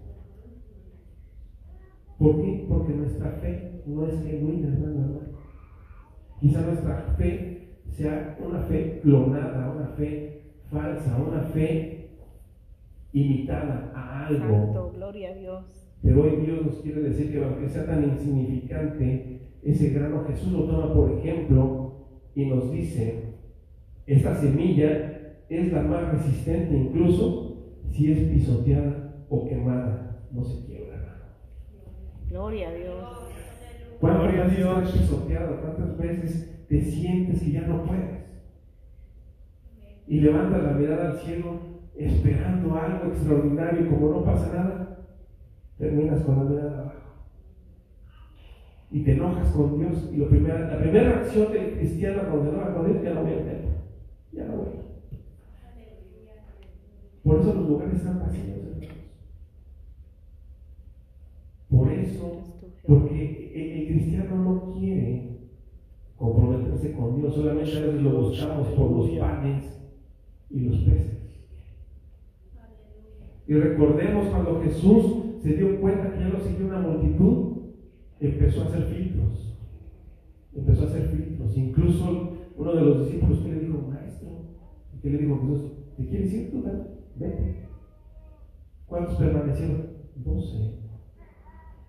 ¿Por 2.18 2.40
qué? 2.40 2.66
Porque 2.68 2.92
nuestra 2.94 3.32
fe 3.32 3.82
no 3.84 4.06
es 4.06 4.22
genuina, 4.22 4.68
hermano, 4.68 5.00
hermano. 5.00 5.38
Quizá 6.40 6.62
nuestra 6.62 7.14
fe 7.18 7.78
sea 7.88 8.38
una 8.40 8.60
fe 8.60 9.00
clonada, 9.02 9.72
una 9.72 9.88
fe 9.88 10.42
falsa, 10.70 11.18
una 11.18 11.42
fe 11.42 12.10
imitada 13.12 13.92
a 13.94 14.28
algo. 14.28 14.48
Santo. 14.48 14.92
Gloria 14.94 15.30
a 15.30 15.34
Dios. 15.34 15.88
Pero 16.02 16.22
hoy 16.22 16.36
Dios 16.44 16.64
nos 16.64 16.76
quiere 16.76 17.02
decir 17.02 17.32
que 17.32 17.44
aunque 17.44 17.68
sea 17.68 17.86
tan 17.86 18.04
insignificante, 18.04 19.40
ese 19.62 19.90
grano 19.90 20.24
Jesús 20.26 20.52
lo 20.52 20.64
toma 20.64 20.92
por 20.94 21.12
ejemplo 21.12 22.06
y 22.34 22.46
nos 22.46 22.70
dice, 22.72 23.31
esta 24.06 24.34
semilla 24.34 25.34
es 25.48 25.72
la 25.72 25.82
más 25.82 26.12
resistente 26.12 26.76
incluso 26.76 27.52
si 27.90 28.12
es 28.12 28.18
pisoteada 28.30 29.24
o 29.28 29.46
quemada, 29.46 30.26
no 30.32 30.44
se 30.44 30.64
quiebra. 30.64 30.92
Gloria 32.28 32.68
a 32.68 32.74
Dios. 32.74 33.22
¿Cuántas 34.00 34.22
Gloria 34.22 34.42
a 34.42 34.44
veces 34.46 34.58
Dios. 34.58 34.78
estás 34.78 35.00
pisoteado? 35.00 35.60
¿Cuántas 35.60 35.98
veces 35.98 36.66
te 36.68 36.80
sientes 36.80 37.42
que 37.42 37.52
ya 37.52 37.62
no 37.62 37.84
puedes? 37.84 38.22
Y 40.06 40.20
levantas 40.20 40.62
la 40.62 40.72
mirada 40.72 41.10
al 41.10 41.18
cielo 41.18 41.72
esperando 41.96 42.74
algo 42.74 43.08
extraordinario 43.08 43.86
y 43.86 43.88
como 43.88 44.10
no 44.10 44.24
pasa 44.24 44.52
nada, 44.54 45.06
terminas 45.78 46.22
con 46.22 46.38
la 46.38 46.44
mirada 46.44 46.80
abajo. 46.80 46.98
Y 48.90 49.04
te 49.04 49.12
enojas 49.12 49.48
con 49.52 49.78
Dios. 49.78 50.10
Y 50.12 50.16
lo 50.16 50.28
primera, 50.28 50.68
la 50.68 50.78
primera 50.78 51.12
reacción 51.12 51.52
del 51.52 51.72
cristiano 51.78 52.22
cuando 52.28 52.44
se 52.44 52.56
enoja 52.56 52.74
con 52.74 52.86
Dios, 52.86 53.02
ya 53.04 53.14
no 53.14 53.22
voy 53.22 53.32
templo. 53.32 53.61
Ya 54.32 54.44
no 54.46 54.56
voy. 54.56 54.66
Por 57.22 57.40
eso 57.40 57.54
los 57.54 57.68
lugares 57.68 57.94
están 57.94 58.20
vacíos. 58.20 58.58
Por 61.70 61.92
eso 61.92 62.42
porque 62.86 63.52
el, 63.54 63.86
cristiano 63.86 64.36
no 64.36 64.72
quiere 64.74 65.38
comprometerse 66.16 66.92
con 66.92 67.16
Dios, 67.16 67.34
solamente 67.34 67.76
a 67.76 67.80
veces 67.80 68.02
lo 68.02 68.22
buscamos 68.22 68.68
por 68.68 68.90
los 68.90 69.10
panes 69.18 69.64
y 70.50 70.60
los 70.60 70.78
peces. 70.78 71.12
Y 73.46 73.54
recordemos 73.54 74.28
cuando 74.28 74.60
Jesús 74.62 75.04
se 75.42 75.56
dio 75.56 75.80
cuenta 75.80 76.12
que 76.12 76.20
ya 76.20 76.28
lo 76.28 76.40
siguió 76.40 76.66
una 76.66 76.80
multitud, 76.80 77.52
empezó 78.20 78.62
a 78.62 78.66
hacer 78.66 78.84
filtros. 78.84 79.56
Empezó 80.54 80.82
a 80.82 80.86
hacer 80.86 81.08
filtros. 81.08 81.56
Incluso 81.56 82.36
uno 82.56 82.74
de 82.74 82.80
los 82.80 83.04
discípulos 83.04 83.38
que 83.40 83.48
le 83.48 83.60
dijo, 83.60 83.91
¿y 85.02 85.08
qué 85.08 85.10
le 85.10 85.18
dijo 85.18 85.40
Jesús? 85.40 85.72
¿Te 85.96 86.06
quieres 86.06 86.32
ir 86.32 86.50
tú? 86.50 86.62
Ven, 86.62 86.86
Vete. 87.16 87.66
¿Cuántos 88.86 89.16
permanecieron? 89.16 89.88
Doce. 90.16 90.78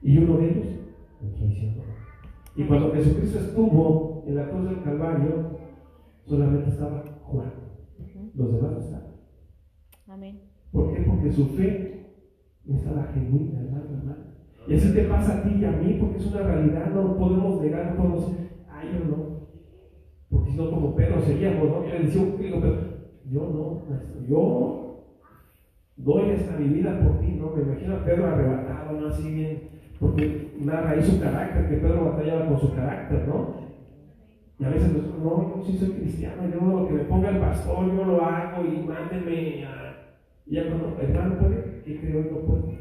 Y 0.01 0.17
uno 0.17 0.38
de 0.38 0.50
ellos 0.50 0.67
lo 1.22 1.29
traicionó. 1.29 1.84
Y 2.55 2.63
cuando 2.63 2.91
Jesucristo 2.93 3.39
estuvo 3.39 4.24
en 4.27 4.36
la 4.36 4.50
cruz 4.50 4.70
del 4.70 4.84
Calvario, 4.84 5.58
solamente 6.25 6.70
estaba 6.70 7.03
Juan. 7.24 7.53
Los 8.36 8.53
demás 8.53 8.72
no 8.72 8.79
estaban. 8.79 9.13
Amén. 10.08 10.41
¿Por 10.72 10.93
qué? 10.93 11.01
Porque 11.01 11.32
su 11.32 11.46
fe 11.50 12.15
no 12.65 12.75
estaba 12.75 13.03
genuina, 13.13 13.60
hermano, 13.60 13.98
hermano. 13.98 14.24
Y 14.67 14.75
así 14.75 14.93
te 14.93 15.03
pasa 15.03 15.39
a 15.39 15.43
ti 15.43 15.55
y 15.60 15.65
a 15.65 15.72
mí, 15.72 15.98
porque 16.00 16.17
es 16.17 16.27
una 16.27 16.41
realidad, 16.41 16.89
no 16.91 17.03
lo 17.03 17.17
podemos 17.17 17.62
negar, 17.62 17.91
no 17.91 17.98
podemos 17.98 18.29
decir, 18.29 18.50
ay, 18.70 18.89
yo 18.93 19.05
no. 19.05 19.48
Porque 20.29 20.51
si 20.51 20.58
no, 20.58 20.72
como 20.72 20.96
Pedro 20.96 21.22
seríamos, 21.22 21.70
¿no? 21.70 21.84
Yo 21.86 21.89
le 21.89 22.03
decía 22.05 22.22
un 22.22 22.38
digo, 22.38 22.60
pero 22.62 22.93
yo 23.34 23.42
no, 23.42 23.84
maestro, 23.90 24.22
yo 24.30 25.06
doy 25.96 26.32
hasta 26.32 26.58
mi 26.58 26.68
vida 26.68 27.00
por 27.00 27.20
ti, 27.20 27.32
¿no? 27.32 27.50
Me 27.56 27.63
imagino 27.63 27.96
a 27.96 28.06
Pedro 28.06 28.28
arrebatado, 28.28 29.00
¿no? 29.00 29.08
Así 29.08 29.34
bien, 29.34 29.70
porque 30.00 30.54
narra 30.60 30.92
ahí 30.92 31.02
su 31.02 31.20
carácter, 31.20 31.68
que 31.68 31.78
Pedro 31.78 32.12
batallaba 32.12 32.48
con 32.48 32.60
su 32.60 32.75
carácter, 32.75 33.28
¿no? 33.28 33.56
Y 34.60 34.66
a 34.66 34.70
veces 34.70 34.94
nosotros, 34.94 35.24
no, 35.24 35.56
yo 35.56 35.63
sí 35.66 35.78
soy 35.78 35.90
cristiano, 35.90 36.44
yo 36.48 36.62
lo 36.63 36.88
que 36.88 36.94
me 36.94 37.04
ponga 37.06 37.30
el 37.30 37.40
pastor, 37.40 37.88
yo 37.88 38.06
lo 38.06 38.24
hago 38.24 38.63
y 38.66 38.86
mándenme 38.86 39.66
a... 39.66 39.80
Y 40.46 40.56
ya 40.56 40.68
cuando, 40.68 40.96
hermano, 41.02 41.40
¿puede? 41.40 41.82
¿Qué 41.84 42.00
creo? 42.00 42.22
No 42.32 42.38
puedo. 42.40 42.74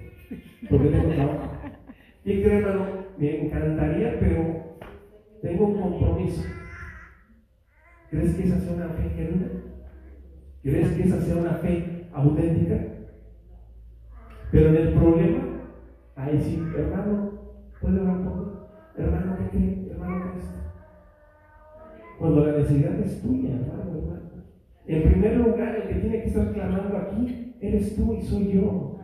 Porque 0.68 0.88
tengo 0.88 1.14
trabajo. 1.14 1.40
¿Qué 2.24 2.42
creo, 2.42 2.58
hermano? 2.58 2.86
Me 3.16 3.46
encantaría, 3.46 4.20
pero 4.20 4.76
tengo 5.40 5.66
un 5.66 5.80
compromiso. 5.80 6.42
¿Crees 8.10 8.34
que 8.34 8.42
esa 8.42 8.60
sea 8.60 8.74
una 8.74 8.88
fe 8.90 9.08
genuina? 9.16 9.46
¿Crees 10.62 10.92
que 10.92 11.02
esa 11.02 11.20
sea 11.20 11.36
una 11.36 11.54
fe 11.54 12.06
auténtica? 12.12 12.78
Pero 14.52 14.68
en 14.68 14.76
el 14.76 14.92
problema, 14.94 15.38
ahí 16.14 16.40
sí, 16.40 16.62
hermano, 16.76 17.32
¿puede 17.80 18.00
orar 18.00 18.22
por 18.22 18.36
mí? 18.36 18.52
Hermano, 18.96 19.36
¿qué 19.38 19.58
cree? 19.58 19.90
Hermano, 19.90 20.32
¿qué 20.32 20.38
es? 20.38 20.54
Cuando 22.18 22.46
la 22.46 22.58
necesidad 22.58 23.00
es 23.00 23.22
tuya, 23.22 23.56
hermano, 23.56 23.98
hermano. 23.98 24.44
En 24.86 25.02
primer 25.02 25.36
lugar, 25.38 25.74
el 25.74 25.88
que 25.88 26.00
tiene 26.00 26.22
que 26.22 26.28
estar 26.28 26.52
clamando 26.52 26.96
aquí, 26.96 27.56
eres 27.60 27.96
tú 27.96 28.14
y 28.14 28.22
soy 28.22 28.52
yo. 28.52 29.00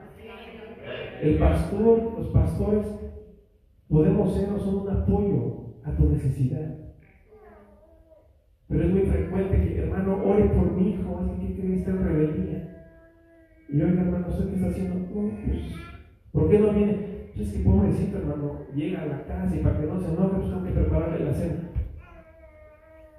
El 1.21 1.38
pastor, 1.38 2.12
los 2.19 2.29
pastores, 2.29 2.87
podemos 3.88 4.33
ser 4.33 4.49
no 4.49 4.59
solo 4.61 4.83
un 4.83 4.91
apoyo 4.91 5.75
a 5.83 5.97
tu 5.97 6.09
necesidad. 6.09 6.88
Pero 8.68 8.84
es 8.84 8.90
muy 8.90 9.02
frecuente 9.02 9.62
que, 9.62 9.78
hermano, 9.78 10.22
ore 10.22 10.44
por 10.44 10.72
mi 10.72 10.90
hijo, 10.90 11.25
es 11.40 11.56
que 11.56 11.75
está 11.75 11.90
en 11.90 12.04
rebeldía. 12.04 12.88
Y 13.68 13.78
yo, 13.78 13.87
hermano, 13.87 14.26
¿usted 14.28 14.50
qué 14.50 14.56
está 14.56 14.68
haciendo? 14.68 15.06
Pues, 15.12 15.32
¿por 16.32 16.50
qué 16.50 16.58
no 16.58 16.72
viene? 16.72 17.08
Pues 17.34 17.48
es 17.48 17.54
que 17.54 17.64
pobrecito, 17.64 18.18
hermano, 18.18 18.66
llega 18.75 19.02
a 19.02 19.06
la 19.06 19.25
casa 19.25 19.56
y 19.56 19.60
para 19.60 19.80
que 19.80 19.87
no 19.87 20.00
se 20.00 20.08
enoje, 20.08 20.37
pues 20.37 20.48
tengo 20.50 20.64
que 20.64 20.70
prepararle 20.70 21.25
la 21.25 21.32
cena. 21.32 21.70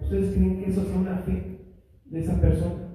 ¿Ustedes 0.01 0.33
creen 0.33 0.59
que 0.59 0.69
eso 0.69 0.83
sea 0.83 0.97
una 0.97 1.17
fe 1.17 1.59
de 2.05 2.19
esa 2.19 2.39
persona? 2.39 2.89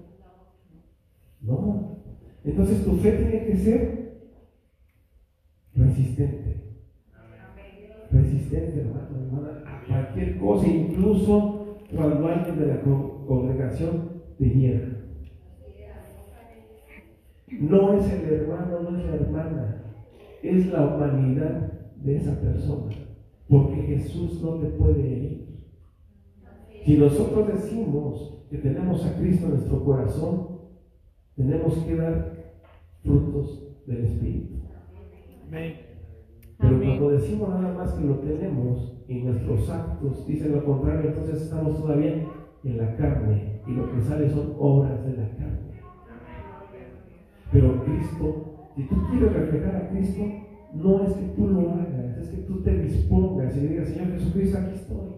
No. 1.40 2.04
Entonces 2.44 2.84
tu 2.84 2.96
fe 2.96 3.12
tiene 3.12 3.46
que 3.46 3.56
ser 3.56 4.04
resistente. 5.74 6.62
Resistente, 8.10 8.80
hermano, 8.80 9.08
hermana, 9.26 9.64
a 9.66 9.84
cualquier 9.86 10.38
cosa, 10.38 10.68
incluso 10.68 11.63
cuando 11.94 12.26
alguien 12.28 12.58
de 12.58 12.66
la 12.66 12.80
con- 12.82 13.26
congregación 13.26 14.22
te 14.38 14.48
hiera. 14.48 14.88
No 17.60 17.92
es 17.94 18.12
el 18.12 18.32
hermano, 18.32 18.80
no 18.80 18.98
es 18.98 19.04
la 19.06 19.14
hermana, 19.14 19.84
es 20.42 20.66
la 20.72 20.86
humanidad 20.86 21.72
de 21.96 22.16
esa 22.16 22.40
persona, 22.40 22.92
porque 23.48 23.76
Jesús 23.82 24.42
no 24.42 24.54
te 24.58 24.66
puede 24.70 25.00
herir. 25.12 25.64
Si 26.84 26.98
nosotros 26.98 27.46
decimos 27.48 28.44
que 28.50 28.58
tenemos 28.58 29.04
a 29.06 29.16
Cristo 29.18 29.46
en 29.46 29.52
nuestro 29.52 29.84
corazón, 29.84 30.48
tenemos 31.36 31.74
que 31.78 31.96
dar 31.96 32.54
frutos 33.02 33.84
del 33.86 34.04
Espíritu. 34.04 34.54
Amén. 35.46 35.74
Pero 36.58 36.80
cuando 36.82 37.10
decimos 37.10 37.48
nada 37.50 37.72
más 37.74 37.92
que 37.94 38.04
lo 38.04 38.18
tenemos 38.18 38.93
y 39.06 39.22
nuestros 39.22 39.68
actos 39.68 40.26
dicen 40.26 40.52
lo 40.52 40.64
contrario, 40.64 41.10
entonces 41.10 41.42
estamos 41.42 41.80
todavía 41.80 42.26
en 42.64 42.78
la 42.78 42.96
carne 42.96 43.60
y 43.66 43.72
lo 43.72 43.92
que 43.92 44.00
sale 44.00 44.30
son 44.30 44.54
obras 44.58 45.04
de 45.04 45.16
la 45.16 45.28
carne. 45.36 45.80
Pero 47.52 47.84
Cristo, 47.84 48.70
si 48.74 48.82
tú 48.84 48.96
quieres 49.10 49.32
reflejar 49.32 49.76
a 49.76 49.88
Cristo, 49.90 50.24
no 50.74 51.04
es 51.04 51.12
que 51.12 51.26
tú 51.36 51.48
lo 51.48 51.70
hagas, 51.70 52.18
es 52.18 52.28
que 52.30 52.42
tú 52.42 52.62
te 52.62 52.82
dispongas 52.82 53.56
y 53.56 53.60
digas, 53.60 53.88
Señor 53.88 54.12
Jesucristo, 54.12 54.58
aquí 54.58 54.74
estoy. 54.74 55.14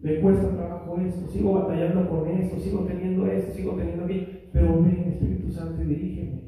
Me 0.00 0.20
cuesta 0.20 0.56
trabajo 0.56 0.98
esto, 0.98 1.28
sigo 1.28 1.52
batallando 1.52 2.08
con 2.08 2.28
esto, 2.28 2.58
sigo 2.58 2.80
teniendo 2.80 3.26
esto, 3.26 3.52
sigo 3.52 3.74
teniendo 3.74 4.04
aquello, 4.04 4.26
pero 4.52 4.82
ven 4.82 5.12
Espíritu 5.12 5.50
Santo 5.50 5.82
y 5.82 5.86
dirígeme. 5.86 6.42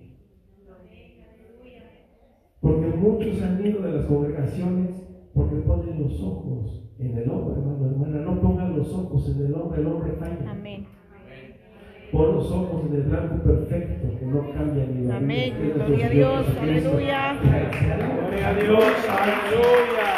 Porque 2.61 2.87
muchos 2.97 3.43
han 3.43 3.65
ido 3.65 3.83
de 3.83 3.93
las 3.93 4.07
congregaciones 4.07 5.04
porque 5.35 5.57
ponen 5.57 6.01
los 6.03 6.21
ojos 6.23 6.83
en 6.99 7.19
el 7.19 7.29
hombre, 7.31 7.55
hermano, 7.61 7.87
hermana. 7.87 8.19
No 8.21 8.41
pongan 8.41 8.79
los 8.79 8.93
ojos 8.95 9.29
en 9.31 9.47
el 9.47 9.55
hombre, 9.55 9.81
el 9.81 9.87
hombre 9.89 10.13
falla. 10.13 10.51
Amén. 10.51 10.87
Pon 12.13 12.35
los 12.37 12.51
ojos 12.53 12.85
en 12.89 12.95
el 12.95 13.03
blanco 13.03 13.43
perfecto, 13.43 14.19
que 14.19 14.27
no 14.27 14.53
cambia 14.53 14.87
ni 14.87 15.07
varía, 15.07 15.17
Amén. 15.17 15.55
Gloria 15.75 16.07
a 16.07 16.11
Dios. 16.11 16.47
Aleluya. 16.61 17.39
Gloria 17.43 18.49
a 18.49 18.55
Dios. 18.55 18.85
Aleluya. 19.09 20.15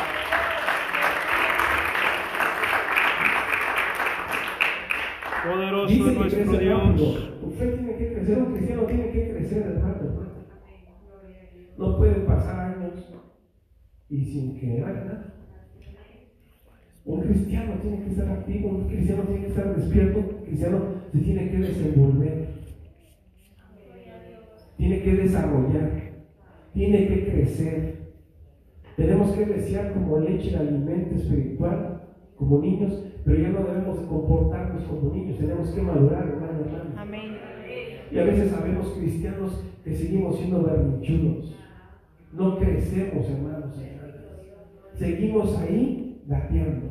Poderoso 5.46 5.86
Dice 5.86 6.10
es 6.10 6.34
que 6.34 6.44
nuestro. 6.44 6.58
Dios. 6.58 7.30
Fe 7.58 7.66
tiene 7.68 7.96
que 7.96 8.12
crecer, 8.12 8.38
un 8.38 8.52
cristiano 8.54 8.82
tiene 8.82 9.10
que 9.12 9.30
crecer, 9.30 9.62
hermano, 9.62 9.96
hermano. 10.00 10.30
No 11.78 11.96
pueden 11.96 12.26
pasar 12.26 12.74
años 12.74 13.15
y 14.08 14.24
sin 14.24 14.58
que 14.58 14.82
haga 14.82 15.04
nada. 15.04 15.32
Un 17.04 17.20
cristiano 17.22 17.74
tiene 17.80 18.02
que 18.02 18.10
estar 18.10 18.28
activo, 18.28 18.68
un 18.68 18.88
cristiano 18.88 19.22
tiene 19.22 19.42
que 19.42 19.48
estar 19.48 19.76
despierto, 19.76 20.18
un 20.18 20.44
cristiano 20.44 20.78
se 21.12 21.18
tiene 21.18 21.50
que 21.50 21.58
desenvolver, 21.58 22.48
tiene 24.76 25.02
que 25.02 25.14
desarrollar, 25.14 25.92
tiene 26.74 27.08
que 27.08 27.24
crecer. 27.26 27.96
Tenemos 28.96 29.30
que 29.32 29.44
desear 29.44 29.92
como 29.92 30.18
leche 30.18 30.48
el 30.48 30.56
alimento 30.56 31.14
espiritual, 31.14 32.02
como 32.36 32.60
niños, 32.60 33.04
pero 33.24 33.40
ya 33.40 33.48
no 33.50 33.64
debemos 33.64 34.00
de 34.00 34.06
comportarnos 34.06 34.84
como 34.84 35.14
niños, 35.14 35.38
tenemos 35.38 35.70
que 35.70 35.82
madurar, 35.82 36.26
hermano, 36.26 36.60
hermano. 36.60 36.90
Amén. 36.96 37.36
Y 38.10 38.18
a 38.18 38.24
veces 38.24 38.50
sabemos 38.50 38.88
cristianos 38.98 39.62
que 39.84 39.94
seguimos 39.94 40.38
siendo 40.38 40.62
berrinchudos. 40.62 41.54
No 42.32 42.58
crecemos, 42.58 43.28
hermanos. 43.28 43.74
Seguimos 44.94 45.58
ahí 45.58 46.22
gateando. 46.26 46.86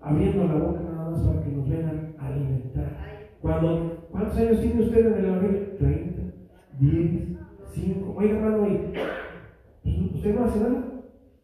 Abriendo 0.00 0.44
la 0.44 0.54
boca 0.54 0.80
nada 0.80 1.10
más 1.10 1.20
para 1.20 1.42
que 1.42 1.50
nos 1.50 1.68
vengan 1.68 2.14
a 2.18 2.26
alimentar. 2.26 2.98
¿Cuántos 3.40 4.36
años 4.36 4.60
tiene 4.60 4.82
usted 4.82 5.06
en 5.06 5.14
el 5.14 5.24
Evangelio? 5.24 5.76
30, 5.78 6.22
10, 6.78 7.38
5. 7.72 8.14
Oiga, 8.16 8.36
hermano, 8.36 8.68
¿y 8.68 8.76
pues, 9.82 10.14
¿usted 10.14 10.34
no 10.34 10.44
hace 10.44 10.60
nada? 10.60 10.84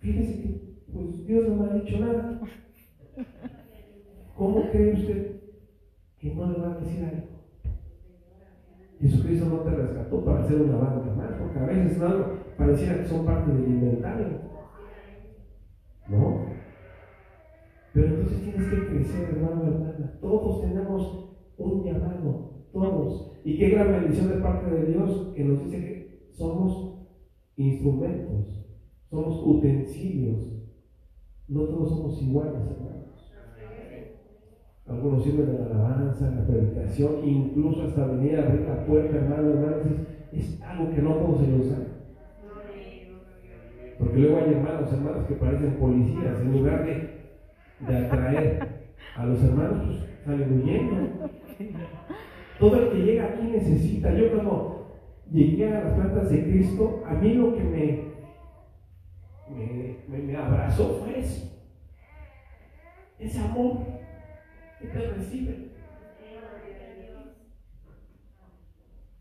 Fíjese 0.01 0.43
que 0.43 0.49
pues, 0.93 1.27
Dios 1.27 1.49
no 1.49 1.57
me 1.57 1.71
ha 1.71 1.75
dicho 1.75 1.99
nada. 1.99 2.41
¿Cómo 4.37 4.71
cree 4.71 4.95
usted 4.95 5.41
que 6.21 6.35
no 6.35 6.53
le 6.53 6.59
va 6.59 6.73
a 6.73 6.79
decir 6.79 7.05
algo? 7.05 7.38
Jesucristo 9.01 9.47
no 9.47 9.59
te 9.59 9.71
rescató 9.71 10.25
para 10.25 10.41
hacer 10.41 10.61
una 10.61 10.77
banda 10.77 11.15
más, 11.15 11.33
porque 11.39 11.59
a 11.59 11.67
veces 11.67 11.99
no, 11.99 12.27
pareciera 12.57 12.99
que 12.99 13.09
son 13.09 13.25
parte 13.25 13.53
del 13.53 13.69
inventario. 13.69 14.27
¿No? 16.09 16.47
Pero 17.93 18.07
entonces 18.07 18.43
tienes 18.43 18.69
que 18.69 18.87
crecer, 18.87 19.29
hermano, 19.31 19.65
hermana. 19.65 20.19
Todos 20.21 20.63
tenemos 20.63 21.35
un 21.57 21.85
llamado, 21.85 22.65
todos. 22.73 23.33
Y 23.45 23.59
qué 23.59 23.71
gran 23.71 23.93
bendición 23.93 24.29
de 24.29 24.43
parte 24.43 24.71
de 24.71 24.87
Dios 24.93 25.33
que 25.35 25.45
nos 25.45 25.65
dice 25.65 25.79
que 25.79 26.29
somos 26.33 27.07
instrumentos, 27.57 28.65
somos 29.11 29.43
utensilios. 29.45 30.55
No 31.47 31.63
todos 31.63 31.89
somos 31.89 32.23
iguales, 32.23 32.63
hermanos. 32.71 33.18
Algunos 34.89 35.23
sirven 35.23 35.47
de 35.53 35.59
la 35.59 35.67
alabanza, 35.67 36.31
la 36.31 36.47
predicación, 36.47 37.17
incluso 37.25 37.83
hasta 37.83 38.07
venir 38.07 38.37
a 38.39 38.43
abrir 38.45 38.63
la 38.63 38.87
puerta, 38.87 39.17
hermano, 39.17 39.51
hermanos, 39.51 39.87
es, 40.33 40.61
algo 40.63 40.91
que 40.95 41.03
no 41.03 41.15
todos 41.15 41.41
se 41.45 41.51
los 41.53 41.71
dan. 41.71 41.89
Porque 43.99 44.17
luego 44.19 44.39
hay 44.39 44.53
hermanos, 44.55 44.93
hermanas 44.93 45.27
que 45.27 45.35
parecen 45.35 45.73
policías, 45.75 46.41
en 46.41 46.53
lugar 46.53 46.87
de, 46.87 47.11
de 47.87 47.97
atraer 48.07 48.69
a 49.17 49.27
los 49.27 49.43
hermanos, 49.45 49.85
pues 49.87 49.99
salen 50.25 50.53
huyendo. 50.63 51.29
Todo 52.59 52.77
el 52.83 52.91
que 52.91 52.99
llega 53.05 53.25
aquí 53.27 53.43
necesita. 53.43 54.13
Yo 54.15 54.31
cuando 54.33 54.93
llegué 55.31 55.67
a 55.75 55.85
las 55.85 55.93
plantas 55.95 56.31
de 56.31 56.45
Cristo, 56.45 57.03
a 57.07 57.15
mí 57.15 57.35
lo 57.35 57.55
que 57.55 57.63
me, 57.65 58.05
me- 60.09 60.19
me 60.19 60.37
abrazó 60.37 61.01
fue 61.05 61.19
eso. 61.21 61.45
Ese 63.19 63.39
amor 63.41 63.79
que 64.79 64.89
te 64.89 65.01
recibe. 65.03 65.59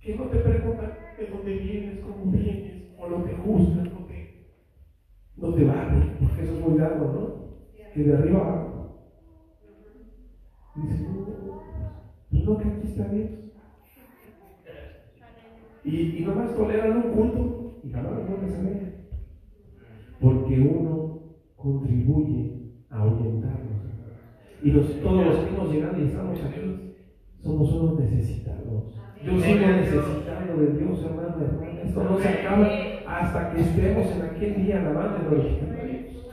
Que 0.02 0.16
no 0.16 0.28
te 0.30 0.40
preguntan 0.40 0.92
de 1.18 1.28
dónde 1.28 1.56
vienes, 1.56 1.98
cómo 2.00 2.32
vienes, 2.32 2.80
o 2.98 3.08
no 3.08 3.20
te 3.22 3.34
juzgan, 3.34 3.90
no 3.92 4.02
te, 4.06 4.28
no 5.38 5.52
te 5.52 5.64
barren, 5.64 6.12
porque 6.20 6.42
eso 6.44 6.54
es 6.54 6.60
muy 6.60 6.76
largo, 6.76 7.08
¿no? 7.08 7.32
Que 7.94 8.04
de 8.04 8.14
arriba 8.14 8.40
abajo. 8.40 8.72
Dice, 10.76 10.98
no, 11.00 11.12
no, 11.12 11.36
pues 12.30 12.44
que 12.60 12.68
aquí 12.68 12.86
está 12.86 13.06
Dios. 13.08 13.30
Y, 15.84 16.20
y 16.20 16.22
nomás 16.22 16.54
toleran 16.54 16.92
un 16.92 17.04
culto 17.04 17.50
y 17.84 17.90
jamás 17.90 18.14
lo 18.14 18.24
vuelves 18.24 18.54
a 18.54 18.60
ver. 18.62 18.80
Porque 20.20 20.60
uno 20.60 21.08
contribuye 21.58 22.52
a 22.90 23.04
orientarnos. 23.04 23.67
Y 24.64 24.72
los- 24.72 25.02
todos 25.02 25.26
los 25.26 25.38
que 25.38 25.50
hemos 25.56 25.72
llegado 25.72 26.02
y 26.02 26.06
estamos 26.08 26.40
aquí 26.44 26.94
somos 27.44 27.74
unos 27.74 28.00
necesitados. 28.00 28.94
Yo 29.24 29.40
sigo 29.40 29.68
necesitando 29.68 30.58
de 30.58 30.78
Dios, 30.78 31.04
hermano, 31.04 31.36
hermana. 31.44 31.82
Esto 31.84 32.04
no 32.04 32.18
se 32.20 32.28
acaba 32.30 32.68
hasta 33.08 33.52
que 33.54 33.62
estemos 33.62 34.12
en 34.16 34.22
aquel 34.24 34.66
día 34.66 34.80
alabando 34.82 35.18
y 35.22 35.30
glorificando 35.30 35.74
a 35.82 35.86
Dios. 35.86 36.28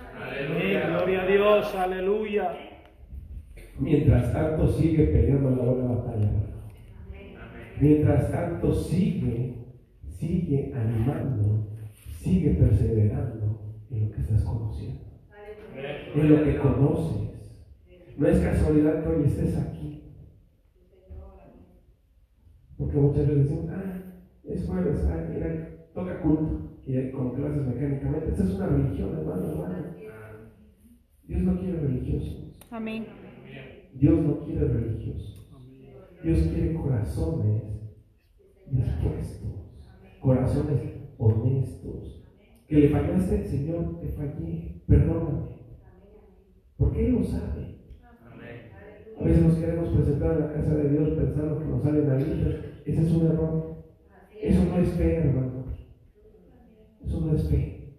Amén. 0.50 0.82
Gloria 0.96 1.22
a 1.22 1.26
Dios. 1.26 1.74
Aleluya. 1.74 2.52
Mientras 3.78 4.32
tanto 4.32 4.68
sigue 4.68 5.04
peleando 5.06 5.50
la 5.50 5.62
buena 5.62 5.94
batalla. 5.94 6.24
hermano. 6.24 6.44
Mientras 7.80 8.30
tanto 8.30 8.72
sigue, 8.72 9.54
sigue 10.02 10.72
animando, 10.74 11.66
sigue 12.18 12.50
perseverando 12.50 13.74
en 13.90 14.04
lo 14.08 14.10
que 14.14 14.20
estás 14.20 14.44
conociendo, 14.44 15.00
en 16.14 16.30
lo 16.30 16.44
que 16.44 16.56
conoces. 16.58 17.33
No 18.16 18.26
es 18.28 18.38
casualidad 18.40 19.02
que 19.02 19.08
hoy 19.08 19.24
estés 19.24 19.56
aquí. 19.58 20.14
Porque 22.76 22.96
muchas 22.96 23.26
veces 23.26 23.44
decimos, 23.44 23.70
ah, 23.70 24.02
es 24.44 24.66
jueves, 24.66 25.04
ah, 25.08 25.28
mira, 25.32 25.88
toca 25.94 26.20
culto, 26.20 26.80
y 26.86 27.10
con 27.10 27.34
clases 27.34 27.66
mecánicamente. 27.66 28.32
Esa 28.32 28.44
es 28.44 28.54
una 28.54 28.66
religión, 28.66 29.16
hermano, 29.18 29.50
hermano. 29.50 29.74
Dios 31.26 31.42
no 31.42 31.58
quiere 31.58 31.80
religiosos. 31.80 32.58
Amén. 32.70 33.06
Dios 33.94 34.20
no 34.20 34.44
quiere 34.44 34.68
religiosos. 34.68 35.50
Dios 36.22 36.38
quiere 36.48 36.74
corazones 36.74 37.62
dispuestos, 38.70 39.88
corazones 40.20 40.80
honestos. 41.18 42.24
Que 42.66 42.76
le 42.76 42.88
fallaste, 42.88 43.44
Señor, 43.44 44.00
te 44.00 44.08
fallé, 44.08 44.82
perdóname. 44.86 45.54
Porque 46.76 47.06
Él 47.06 47.12
lo 47.12 47.24
sabe. 47.24 47.83
A 49.16 49.22
veces 49.24 49.42
nos 49.42 49.54
queremos 49.54 49.88
presentar 49.90 50.32
en 50.32 50.38
la 50.40 50.48
casa 50.48 50.74
de 50.74 50.88
Dios 50.88 51.10
pensando 51.10 51.56
que 51.58 51.64
nos 51.64 51.82
salen 51.82 52.08
alitas. 52.08 52.54
Ese 52.84 53.00
es 53.02 53.10
un 53.12 53.26
error. 53.26 53.76
Eso 54.42 54.64
no 54.64 54.76
es 54.78 54.88
fe, 54.90 55.16
hermano. 55.16 55.64
Eso 57.00 57.20
no 57.20 57.32
es 57.32 57.48
fe. 57.48 57.94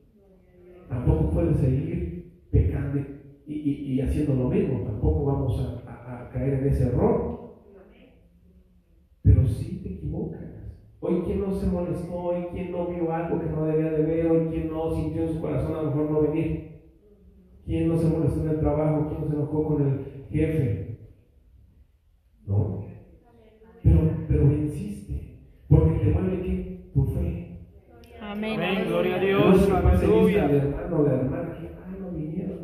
Tampoco 0.89 1.29
puedes 1.31 1.57
seguir 1.57 2.47
pecando 2.51 2.99
y, 3.47 3.53
y- 3.53 3.93
y 3.93 4.01
haciendo 4.01 4.35
lo 4.35 4.49
mismo. 4.49 4.81
Tampoco 4.83 5.25
vamos 5.25 5.59
a, 5.59 5.89
a- 5.89 6.25
a 6.25 6.29
caer 6.29 6.53
en 6.55 6.67
ese 6.67 6.87
error. 6.87 7.55
Pero 9.23 9.47
sí 9.47 9.79
te 9.83 9.89
equivocas. 9.93 10.41
Hoy 10.99 11.21
quien 11.21 11.39
no 11.41 11.51
se 11.53 11.67
molestó, 11.67 12.13
hoy 12.15 12.45
quien 12.51 12.71
no 12.71 12.87
vio 12.87 13.11
algo 13.11 13.39
que 13.39 13.49
no 13.49 13.65
debía 13.65 13.91
de 13.91 14.03
ver, 14.03 14.27
hoy 14.27 14.47
quien 14.49 14.69
no 14.69 14.93
sintió 14.95 15.23
en 15.23 15.29
su 15.33 15.39
corazón 15.41 15.73
a 15.75 15.81
lo 15.83 15.89
mejor 15.91 16.11
no 16.11 16.21
venir. 16.21 16.65
¿Quién 17.65 17.87
no 17.87 17.97
se 17.97 18.07
molestó 18.07 18.41
en 18.43 18.49
el 18.49 18.59
trabajo? 18.59 19.07
¿Quién 19.09 19.21
no 19.21 19.27
se 19.27 19.33
enojó 19.35 19.63
con 19.67 19.81
el 19.87 19.99
jefe? 20.29 20.84
¿No? 22.47 22.85
Pero, 23.83 23.99
pero 24.27 24.47
venciste. 24.47 25.39
Porque 25.67 25.99
te 25.99 26.11
mueve 26.11 26.41
¿qué? 26.41 26.91
tu 26.93 27.05
fe. 27.05 27.59
Amén. 28.21 28.59
Amén, 28.61 28.85
gloria 28.87 29.15
a. 29.15 29.19
Dios. 29.19 29.69
No 29.69 29.75
aleluya. 29.77 30.45
al 30.45 30.55
hermano 30.55 31.03
la 31.03 31.13
hermana 31.15 31.51
que, 31.57 31.67
ay, 31.67 31.99
no 31.99 32.11
vinieron. 32.11 32.59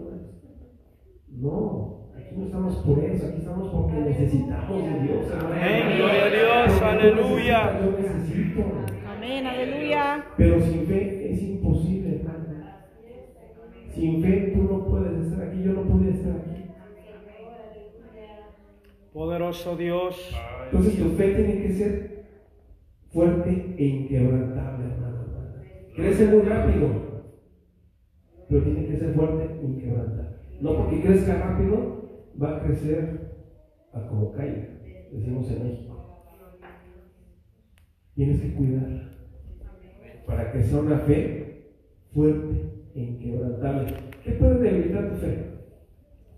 No, 1.30 1.52
No, 1.52 2.08
aquí 2.18 2.36
no 2.38 2.46
estamos 2.46 2.76
por 2.78 3.00
eso, 3.04 3.28
aquí 3.28 3.38
estamos 3.40 3.70
porque 3.72 3.94
necesitamos 4.02 4.84
de 4.84 5.00
Dios. 5.02 5.26
Amén, 5.32 5.98
gloria 5.98 6.24
a 6.26 6.30
Dios, 6.30 6.82
aleluya. 6.82 7.80
Yo 7.80 7.92
necesito. 7.98 8.62
Amén, 9.08 9.46
aleluya. 9.48 10.26
Pero 10.38 10.62
sin 10.62 10.81
Poderoso 19.52 19.76
Dios. 19.76 20.36
Entonces 20.72 20.98
tu 20.98 21.10
fe 21.18 21.36
tiene 21.36 21.62
que 21.62 21.74
ser 21.74 22.26
fuerte 23.12 23.76
e 23.78 23.86
inquebrantable, 23.86 24.86
hermano. 24.86 25.26
Crece 25.94 26.28
muy 26.28 26.42
rápido, 26.44 26.88
pero 28.48 28.64
tiene 28.64 28.86
que 28.86 28.98
ser 28.98 29.14
fuerte 29.14 29.50
e 29.62 29.66
inquebrantable. 29.66 30.38
No 30.62 30.78
porque 30.78 31.02
crezca 31.02 31.36
rápido, 31.36 32.32
va 32.42 32.56
a 32.56 32.64
crecer 32.64 33.32
a 33.92 34.08
como 34.08 34.32
caiga, 34.32 34.70
decimos 35.12 35.52
en 35.52 35.64
México. 35.64 36.26
Tienes 38.16 38.40
que 38.40 38.54
cuidar 38.54 39.18
para 40.26 40.50
que 40.54 40.64
sea 40.64 40.80
una 40.80 41.00
fe 41.00 41.74
fuerte 42.14 42.72
e 42.96 43.02
inquebrantable. 43.02 43.96
¿Qué 44.24 44.32
puede 44.32 44.60
debilitar 44.60 45.10
tu 45.10 45.16
fe? 45.18 45.46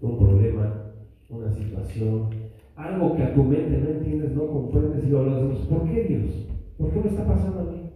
Un 0.01 0.17
problema, 0.17 0.93
una 1.29 1.51
situación, 1.51 2.42
algo 2.83 3.15
que 3.15 3.23
a 3.23 3.33
tu 3.33 3.43
mente 3.43 3.77
no 3.77 3.89
entiendes, 3.89 4.31
no 4.33 4.47
comprendes 4.47 5.03
y 5.03 5.07
lo 5.07 5.19
hablas. 5.19 5.59
¿Por 5.67 5.89
qué 5.89 6.03
Dios? 6.03 6.49
¿Por 6.77 6.91
qué 6.91 6.99
me 6.99 7.07
está 7.07 7.25
pasando 7.25 7.59
a 7.61 7.71
mí? 7.71 7.89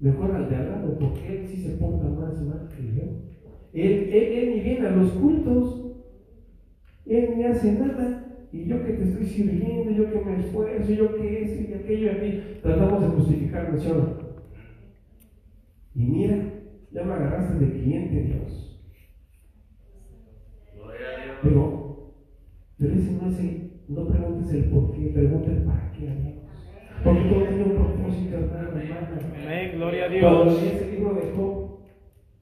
Mejor 0.00 0.30
al 0.30 0.48
de 0.48 0.56
al 0.56 0.70
lado, 0.70 0.98
porque 0.98 1.40
él 1.40 1.46
sí 1.46 1.62
se 1.62 1.76
porta 1.76 2.08
más 2.08 2.40
mal 2.42 2.68
que 2.74 2.94
yo. 2.94 3.02
Él, 3.72 4.10
él, 4.12 4.32
él 4.32 4.54
ni 4.54 4.60
viene 4.60 4.86
a 4.86 4.96
los 4.96 5.10
cultos, 5.12 5.96
él 7.06 7.34
ni 7.36 7.44
hace 7.44 7.72
nada. 7.72 8.26
Y 8.52 8.64
yo 8.64 8.84
que 8.84 8.94
te 8.94 9.04
estoy 9.04 9.26
sirviendo, 9.26 9.92
yo 9.92 10.10
que 10.10 10.24
me 10.24 10.40
esfuerzo, 10.40 10.92
yo 10.92 11.14
que 11.14 11.42
esto 11.42 11.70
y 11.70 11.74
aquello, 11.74 12.06
y 12.06 12.08
aquí 12.08 12.42
tratamos 12.62 13.02
de 13.02 13.08
justificar 13.08 13.78
¿sí? 13.78 13.88
Y 15.94 16.04
mira, 16.04 16.36
ya 16.90 17.04
me 17.04 17.12
agarraste 17.12 17.64
de 17.64 17.72
cliente, 17.72 18.22
Dios. 18.22 18.82
Pero, 21.42 21.79
pero 22.80 22.94
ese 22.94 23.12
no 23.12 23.28
es 23.28 23.38
el, 23.40 23.72
no 23.88 24.08
preguntes 24.08 24.54
el 24.54 24.64
por 24.70 24.92
qué, 24.92 25.08
pregunta 25.08 25.50
el 25.52 25.64
para 25.64 25.92
qué 25.92 26.08
a 26.08 26.14
Dios. 26.14 26.34
Porque 27.04 27.28
todo 27.28 27.44
tiene 27.44 27.64
un 27.64 27.74
propósito, 27.74 28.36
hermano, 28.38 28.68
hermana. 28.78 29.20
Amén, 29.42 29.72
gloria 29.76 30.06
a 30.06 30.20
Cuando 30.20 30.44
Dios. 30.44 30.62
lees 30.62 30.82
el 30.82 30.90
libro 30.92 31.14
de 31.14 31.32
Job, 31.36 31.78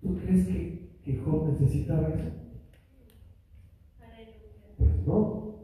¿tú 0.00 0.16
crees 0.16 0.46
que, 0.46 0.90
que 1.04 1.16
Job 1.18 1.48
necesitaba 1.48 2.08
eso? 2.10 2.30
Pues 4.76 5.06
no. 5.06 5.54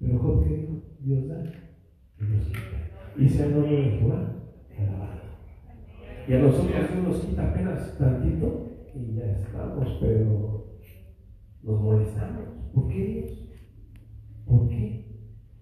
Pero 0.00 0.18
Job, 0.18 0.44
¿qué 0.44 0.56
dijo? 0.56 0.82
Dios 1.00 1.28
da, 1.28 1.42
y 2.20 2.24
Dios 2.24 2.46
quita. 2.46 3.18
Y 3.18 3.28
sea 3.28 3.46
el 3.46 3.52
nombre 3.52 3.76
de 3.76 3.90
Jehová 3.90 4.34
alabado. 4.78 5.20
Y 6.26 6.32
a 6.32 6.38
nosotros 6.38 6.68
Dios 6.72 7.04
nos 7.04 7.24
quita 7.26 7.50
apenas 7.50 7.98
tantito 7.98 8.70
y 8.94 9.16
ya 9.16 9.32
estamos, 9.32 9.98
pero 10.00 10.66
nos 11.62 11.80
molestamos. 11.82 12.44
¿Por 12.74 12.88
qué 12.88 13.04
Dios? 13.04 13.47
¿Por 14.48 14.68
qué? 14.68 15.04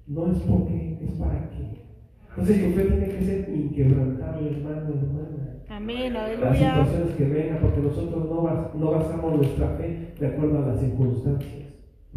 No 0.06 0.30
es 0.32 0.38
porque, 0.38 0.98
es 1.02 1.10
para 1.18 1.50
qué. 1.50 1.82
Entonces 2.30 2.64
tu 2.64 2.70
fe 2.72 2.84
tiene 2.84 3.08
que 3.08 3.20
ser 3.24 3.48
inquebrantable, 3.54 4.50
hermano, 4.50 4.88
hermana 4.94 5.52
Amén, 5.68 6.12
las 6.14 6.56
situaciones 6.56 7.16
que 7.16 7.24
vengan, 7.24 7.58
porque 7.60 7.80
nosotros 7.80 8.24
no, 8.30 8.42
bas- 8.44 8.74
no 8.74 8.90
basamos 8.92 9.36
nuestra 9.36 9.70
fe 9.76 10.12
de 10.18 10.26
acuerdo 10.26 10.58
a 10.62 10.68
las 10.68 10.80
circunstancias. 10.80 11.66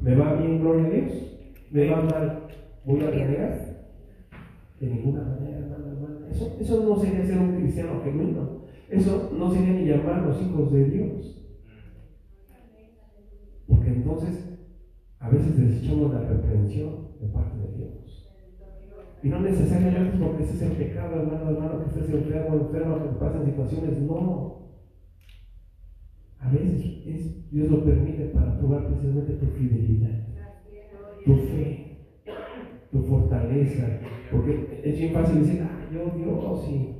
¿Me 0.01 0.15
va 0.15 0.33
bien, 0.35 0.59
gloria 0.59 0.85
a 0.85 0.89
Dios? 0.91 1.13
¿Me 1.71 1.89
va 1.89 2.01
mal? 2.03 2.43
¿Voy 2.85 3.01
a 3.03 3.09
renegar? 3.09 3.69
De 4.79 4.87
ninguna 4.87 5.23
manera, 5.23 5.57
hermano, 5.57 5.87
hermana. 5.87 6.27
Eso, 6.31 6.55
eso 6.59 6.83
no 6.87 6.95
sería 7.01 7.25
ser 7.25 7.37
un 7.39 7.55
cristiano 7.57 8.01
genuino. 8.03 8.59
Eso 8.89 9.31
no 9.37 9.51
sería 9.51 9.73
ni 9.73 9.85
llamarnos 9.87 10.41
hijos 10.41 10.71
de 10.71 10.85
Dios. 10.85 11.35
Porque 13.67 13.89
entonces 13.89 14.58
a 15.19 15.29
veces 15.29 15.55
desechamos 15.57 16.09
la 16.11 16.19
reprensión 16.21 17.07
de 17.19 17.27
parte 17.27 17.57
de 17.57 17.67
Dios. 17.77 18.25
Y 19.21 19.27
no 19.29 19.39
necesariamente 19.41 20.15
es 20.15 20.21
porque 20.21 20.43
ese 20.43 20.53
es 20.53 20.61
el 20.61 20.71
pecado, 20.77 21.21
hermano, 21.21 21.49
hermano, 21.49 21.79
que 21.79 21.89
estés 21.89 22.09
enfermo, 22.13 22.55
enfermo, 22.55 22.95
que 23.03 23.09
te 23.09 23.15
pasan 23.15 23.45
situaciones. 23.45 23.97
No. 24.01 24.69
A 26.39 26.49
veces 26.49 27.03
es, 27.05 27.51
Dios 27.51 27.69
lo 27.69 27.83
permite 27.83 28.25
para 28.27 28.57
probar 28.57 28.87
precisamente 28.87 29.33
tu 29.33 29.45
fidelidad, 29.47 30.25
tu 31.25 31.35
fe, 31.35 31.97
tu 32.91 33.01
fortaleza. 33.03 33.99
Porque 34.31 34.81
es 34.85 34.97
bien 34.97 35.13
fácil 35.13 35.39
decir, 35.41 35.61
ah, 35.63 35.89
yo 35.91 36.11
Dios, 36.17 36.65
sí. 36.65 36.95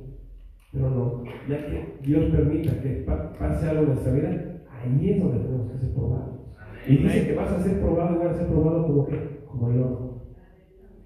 Pero 0.72 0.90
no, 0.90 1.24
ya 1.48 1.66
que 1.66 1.98
Dios 2.02 2.26
permita 2.30 2.80
que 2.82 2.88
pa- 3.06 3.32
pase 3.38 3.66
algo 3.66 3.82
en 3.84 3.88
nuestra 3.88 4.12
vida, 4.12 4.62
ahí 4.70 5.10
es 5.10 5.22
donde 5.22 5.38
tenemos 5.42 5.72
que 5.72 5.78
ser 5.78 5.94
probados. 5.94 6.39
Y 6.86 6.96
dice 6.96 7.26
que 7.26 7.34
vas 7.34 7.52
a 7.52 7.62
ser 7.62 7.80
probado 7.80 8.16
y 8.16 8.24
vas 8.24 8.34
a 8.34 8.38
ser 8.38 8.46
probado 8.48 8.86
como 8.86 9.06
que, 9.06 9.40
como 9.46 9.70
el 9.70 9.80
oro. 9.80 10.22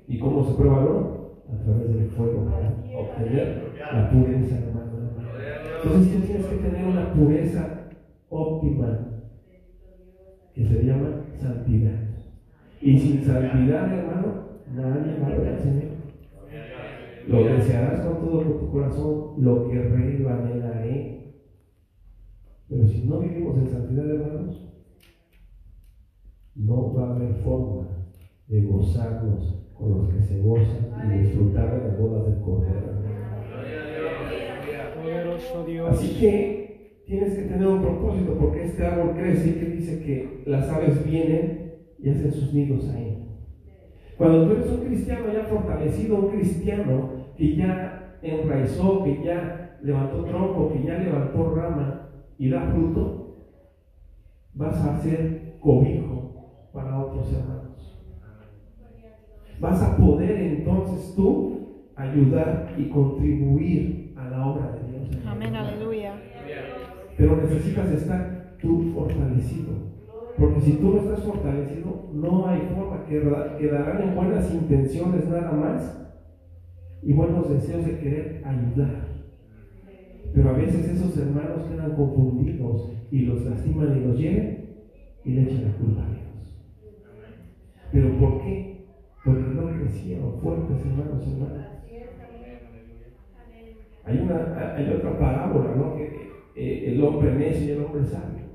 ¿Y 0.07 0.19
cómo 0.19 0.45
se 0.45 0.55
prueba 0.55 0.81
el 0.81 0.89
oro? 0.89 1.43
A 1.53 1.63
través 1.63 1.95
del 1.95 2.09
fuego 2.11 2.47
para 2.47 2.71
obtener 2.99 3.73
la 3.93 4.11
pureza, 4.11 4.59
hermano. 4.59 4.85
Entonces 5.83 6.13
tú 6.13 6.27
tienes 6.27 6.47
que 6.47 6.57
tener 6.57 6.87
una 6.87 7.13
pureza 7.13 7.89
óptima 8.31 9.15
que 10.55 10.67
se 10.67 10.85
llama 10.85 11.25
santidad. 11.37 12.01
Y 12.81 12.99
sin 12.99 13.25
santidad, 13.25 13.93
hermano, 13.93 14.45
nadie 14.75 15.19
va 15.21 15.27
a 15.27 15.39
ver 15.39 15.49
al 15.49 15.59
Señor. 15.59 15.95
Lo 17.27 17.45
desearás 17.45 18.01
con 18.01 18.21
todo 18.21 18.41
tu 18.43 18.71
corazón, 18.71 19.35
lo 19.39 19.69
que 19.69 19.83
rey 19.83 20.25
anhelaré. 20.27 21.35
Pero 22.69 22.87
si 22.87 23.07
no 23.07 23.21
vivimos 23.21 23.59
en 23.59 23.69
santidad, 23.69 24.11
hermanos, 24.11 24.74
no 26.57 26.95
va 26.95 27.09
a 27.09 27.17
haber 27.17 27.35
forma 27.43 27.89
de 28.47 28.63
gozarnos 28.63 29.73
con 29.75 29.99
los 29.99 30.09
que 30.09 30.21
se 30.21 30.41
gozan 30.41 31.11
y 31.11 31.19
disfrutar 31.19 31.73
de 31.73 31.89
las 31.89 31.99
bodas 31.99 32.27
del 32.27 32.41
Cordero. 32.43 32.95
Así 35.89 36.21
que 36.21 37.03
tienes 37.07 37.35
que 37.35 37.43
tener 37.43 37.67
un 37.67 37.83
propósito, 37.83 38.37
porque 38.39 38.65
este 38.65 38.87
árbol 38.87 39.15
crece 39.17 39.51
y 39.51 39.53
que 39.55 39.67
dice 39.67 40.03
que 40.03 40.43
las 40.47 40.69
aves 40.71 41.05
vienen 41.05 41.75
y 41.99 42.11
hacen 42.11 42.33
sus 42.33 42.55
nidos 42.55 42.89
ahí. 42.95 43.29
Cuando 44.17 44.47
tú 44.47 44.53
eres 44.53 44.71
un 44.71 44.87
cristiano 44.87 45.33
ya 45.33 45.45
fortalecido, 45.45 46.17
un 46.17 46.29
cristiano 46.29 47.11
que 47.37 47.57
ya 47.57 48.19
enraizó, 48.23 49.03
que 49.03 49.23
ya 49.25 49.79
levantó 49.83 50.25
tronco, 50.25 50.73
que 50.73 50.85
ya 50.85 50.99
levantó 50.99 51.55
rama 51.55 52.09
y 52.39 52.49
da 52.49 52.71
fruto, 52.73 53.37
vas 54.55 54.77
a 54.77 55.03
ser 55.03 55.57
cobijo 55.61 56.24
para 56.75 56.99
otros 56.99 57.33
hermanos. 57.33 58.01
Vas 59.61 59.81
a 59.83 59.97
poder 59.97 60.37
entonces 60.37 61.15
tú 61.15 61.85
ayudar 61.97 62.75
y 62.77 62.89
contribuir 62.89 64.13
a 64.17 64.29
la 64.29 64.47
obra 64.47 64.73
de 64.73 64.91
Dios. 64.91 65.25
Amén, 65.27 65.55
aleluya. 65.55 66.15
Pero 67.17 67.37
necesitas 67.37 67.91
estar 67.93 68.57
tú 68.61 68.91
fortalecido. 68.93 69.95
Porque 70.37 70.61
si 70.63 70.73
tú 70.73 70.95
no 70.95 71.01
estás 71.01 71.23
fortalecido, 71.23 72.11
no 72.13 72.49
hay 72.49 72.63
forma. 72.75 73.07
Queda- 73.07 73.57
Quedarán 73.57 74.03
en 74.03 74.15
buenas 74.17 74.53
intenciones 74.53 75.29
nada 75.29 75.53
más 75.53 76.01
y 77.05 77.13
buenos 77.13 77.49
deseos 77.49 77.85
de 77.87 77.99
querer 78.01 78.43
ayudar. 78.45 79.05
Pero 80.35 80.49
a 80.51 80.53
veces 80.55 80.89
esos 80.89 81.17
hermanos 81.17 81.67
quedan 81.71 81.95
confundidos 81.95 82.91
y 83.13 83.21
los 83.27 83.45
lastiman 83.45 83.97
y 83.97 84.01
los 84.05 84.19
hieren 84.19 84.65
y 85.25 85.31
le 85.35 85.43
echan 85.45 85.65
la 85.67 85.73
culpa 85.77 86.03
a 86.03 86.07
Dios. 86.07 86.21
¿Pero 87.95 88.19
por 88.19 88.43
qué? 88.43 88.89
Porque 89.25 89.41
no 89.41 89.69
crecieron 89.69 90.41
fuertes, 90.41 90.85
hermanos, 90.85 91.25
hermanas. 91.29 91.69
Hay, 94.03 94.19
una, 94.19 94.75
hay 94.77 94.93
otra 94.95 95.17
parábola, 95.17 95.77
¿no? 95.77 95.95
Que 95.95 96.07
eh, 96.57 96.93
el 96.93 97.05
hombre 97.05 97.33
necio 97.37 97.69
y 97.69 97.71
el 97.71 97.85
hombre 97.85 98.05
sabio. 98.05 98.47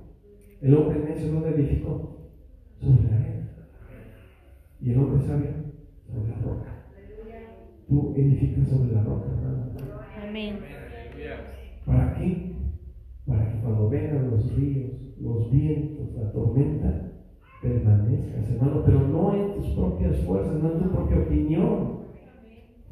El 0.61 0.73
hombre 0.75 0.99
necio 0.99 1.31
no 1.31 1.47
edificó 1.47 2.33
sobre 2.81 3.09
la 3.09 3.15
arena. 3.15 3.49
Y 4.81 4.91
el 4.91 4.99
hombre 4.99 5.25
sabio 5.25 5.51
sobre 6.05 6.31
la 6.31 6.37
roca. 6.39 6.85
Tú 7.87 8.13
edificas 8.17 8.67
sobre 8.67 8.91
la 8.91 9.03
roca, 9.03 9.29
hermano. 9.29 9.71
Amén. 10.21 10.59
¿Para 11.85 12.13
qué? 12.15 12.55
Para 13.25 13.53
que 13.53 13.59
cuando 13.61 13.89
vengan 13.89 14.31
los 14.31 14.53
ríos, 14.53 14.91
los 15.17 15.49
vientos, 15.49 16.13
la 16.13 16.29
tormenta, 16.33 17.08
permanezcas, 17.61 18.49
hermano, 18.51 18.83
pero 18.85 18.99
no 19.01 19.33
en 19.33 19.53
tus 19.55 19.67
propias 19.69 20.17
fuerzas, 20.19 20.55
no 20.55 20.71
en 20.71 20.79
tu 20.79 20.91
propia 20.91 21.17
opinión, 21.17 21.99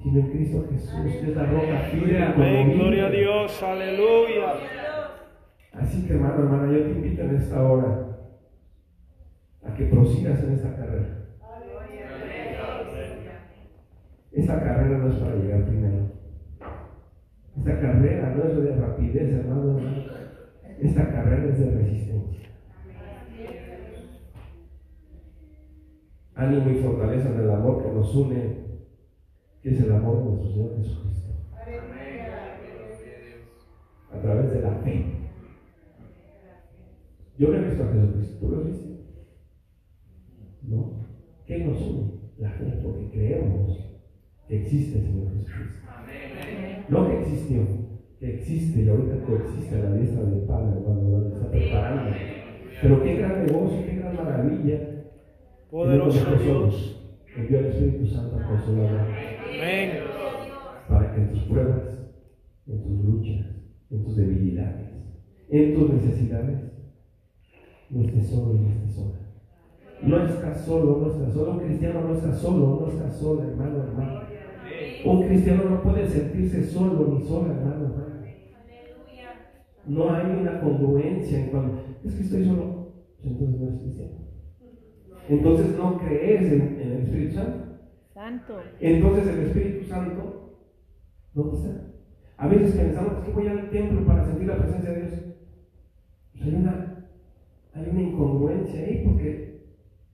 sino 0.01 0.19
en 0.19 0.32
Cristo 0.32 0.65
Jesús, 0.69 1.12
que 1.21 1.32
es 1.32 1.36
la 1.36 1.45
roca 1.45 1.80
firme. 1.91 2.23
Amén. 2.23 2.73
Gloria 2.73 3.08
a. 3.08 3.10
Dios. 3.10 3.63
Aleluya. 3.63 4.53
Así 5.73 6.06
que 6.06 6.13
hermano, 6.13 6.43
hermana, 6.43 6.73
yo 6.73 6.84
te 6.84 6.91
invito 6.91 7.21
en 7.21 7.36
esta 7.36 7.63
hora 7.63 8.17
a 9.63 9.73
que 9.73 9.86
prosigas 9.86 10.43
en 10.43 10.53
esta 10.53 10.75
carrera. 10.75 11.17
Esta 14.32 14.60
carrera 14.60 14.97
no 14.99 15.10
es 15.10 15.15
para 15.15 15.36
llegar 15.36 15.65
primero. 15.65 16.12
Esta 17.58 17.80
carrera 17.80 18.36
no 18.36 18.43
es 18.43 18.63
de 18.63 18.75
rapidez, 18.75 19.34
hermano. 19.34 19.77
hermano. 19.80 20.03
Esta 20.80 21.12
carrera 21.12 21.49
es 21.49 21.60
de 21.60 21.71
resistencia. 21.71 22.46
Ánimo 26.38 26.69
y 26.69 26.76
fortaleza 26.84 27.34
en 27.34 27.39
el 27.39 27.50
amor 27.50 27.84
que 27.84 27.91
nos 27.91 28.15
une, 28.15 28.58
que 29.63 29.69
es 29.71 29.82
el 29.82 29.91
amor 29.91 30.19
de 30.19 30.23
nuestro 30.26 30.52
Señor 30.52 30.78
Jesucristo. 30.78 31.32
A 34.12 34.21
través 34.21 34.52
de 34.52 34.62
la 34.62 34.71
fe. 34.76 35.06
Yo 37.39 37.50
no 37.50 37.58
he 37.58 37.65
visto 37.65 37.84
a 37.84 37.91
Jesucristo, 37.91 38.38
¿tú 38.39 38.52
lo 38.52 38.60
has 38.60 38.65
visto? 38.67 38.88
¿No? 40.62 41.08
¿Qué 41.47 41.58
nos 41.65 41.82
une? 41.82 42.12
La 42.38 42.52
fe, 42.52 42.65
porque 42.84 43.10
creemos 43.10 43.78
que 44.47 44.62
existe 44.62 45.00
el 45.00 45.06
Señor 45.06 45.34
Jesucristo. 45.34 45.88
No 46.89 47.08
que 47.08 47.19
existió, 47.19 47.62
que 48.19 48.36
existe 48.36 48.82
y 48.82 48.89
ahorita 48.89 49.26
coexiste 49.26 49.76
a 49.76 49.89
la 49.89 49.95
diestra 49.95 50.23
del 50.23 50.41
Padre, 50.41 50.80
hermano, 50.80 51.19
lo 51.19 51.28
está 51.28 51.50
preparando. 51.50 52.15
Pero 52.80 53.04
qué 53.04 53.15
gran 53.15 53.45
negocio, 53.45 53.86
qué 53.86 53.95
gran 53.95 54.15
maravilla. 54.15 54.96
Poderoso 55.69 56.36
Dios. 56.38 56.93
Envió 57.36 57.60
al 57.60 57.65
Espíritu 57.65 58.08
Santo 58.08 58.38
a 58.38 58.47
consolar 58.47 59.08
Amén. 59.45 59.91
para 60.88 61.13
que 61.13 61.21
en 61.21 61.30
tus 61.30 61.43
pruebas, 61.43 61.84
en 62.65 62.84
tus 62.84 63.03
luchas, 63.03 63.45
en 63.91 64.03
tus 64.03 64.15
debilidades, 64.15 64.88
en 65.49 65.75
tus 65.75 65.93
necesidades, 65.93 66.60
no 67.89 68.01
estés 68.01 68.27
solo 68.27 68.56
y 68.56 68.60
no 68.62 68.69
estés 68.69 68.95
sola. 68.95 69.19
No 70.01 70.25
estás 70.25 70.65
solo, 70.65 70.99
no 71.01 71.12
estás 71.12 71.34
solo. 71.34 71.51
Un 71.51 71.60
cristiano 71.60 72.01
no 72.01 72.13
está 72.13 72.34
solo, 72.34 72.80
no 72.82 72.88
está 72.88 73.12
sola, 73.12 73.47
hermano, 73.47 73.84
hermano. 73.84 74.21
Un 75.06 75.27
cristiano 75.27 75.63
no 75.69 75.84
puede 75.84 76.08
sentirse 76.08 76.63
solo 76.65 77.13
ni 77.13 77.23
sola, 77.25 77.53
hermano, 77.53 77.86
hermano. 77.86 78.08
No 79.86 80.13
hay 80.13 80.39
una 80.41 80.60
congruencia 80.60 81.39
en 81.39 81.49
cuando 81.49 81.82
es 82.03 82.13
que 82.13 82.23
estoy 82.23 82.45
solo, 82.45 82.93
entonces 83.23 83.60
no 83.60 83.69
es 83.69 83.82
cristiano. 83.82 84.26
Entonces 85.29 85.77
no 85.77 85.97
crees 85.99 86.51
en, 86.51 86.61
en 86.81 86.91
el 86.91 87.03
Espíritu 87.03 87.35
Santo. 87.35 87.67
Santo. 88.13 88.61
Entonces 88.79 89.27
el 89.27 89.39
Espíritu 89.41 89.85
Santo, 89.85 90.57
¿dónde 91.33 91.57
está? 91.57 91.87
A 92.37 92.47
veces 92.47 92.75
pensamos 92.75 93.25
que 93.25 93.31
voy 93.31 93.47
al 93.47 93.69
templo 93.69 94.05
para 94.05 94.25
sentir 94.25 94.47
la 94.47 94.57
presencia 94.57 94.91
de 94.91 95.01
Dios. 95.01 95.13
Pues 96.31 96.43
hay 96.43 96.55
una, 96.55 97.07
hay 97.73 97.89
una 97.89 98.01
incongruencia 98.01 98.79
ahí 98.79 99.03
porque 99.05 99.67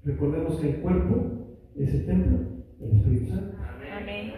recordemos 0.04 0.60
que 0.60 0.70
el 0.70 0.76
cuerpo 0.78 1.34
es 1.76 1.94
el 1.94 2.06
templo 2.06 2.40
del 2.80 2.98
Espíritu 2.98 3.28
Santo. 3.28 3.58
Amén. 4.02 4.34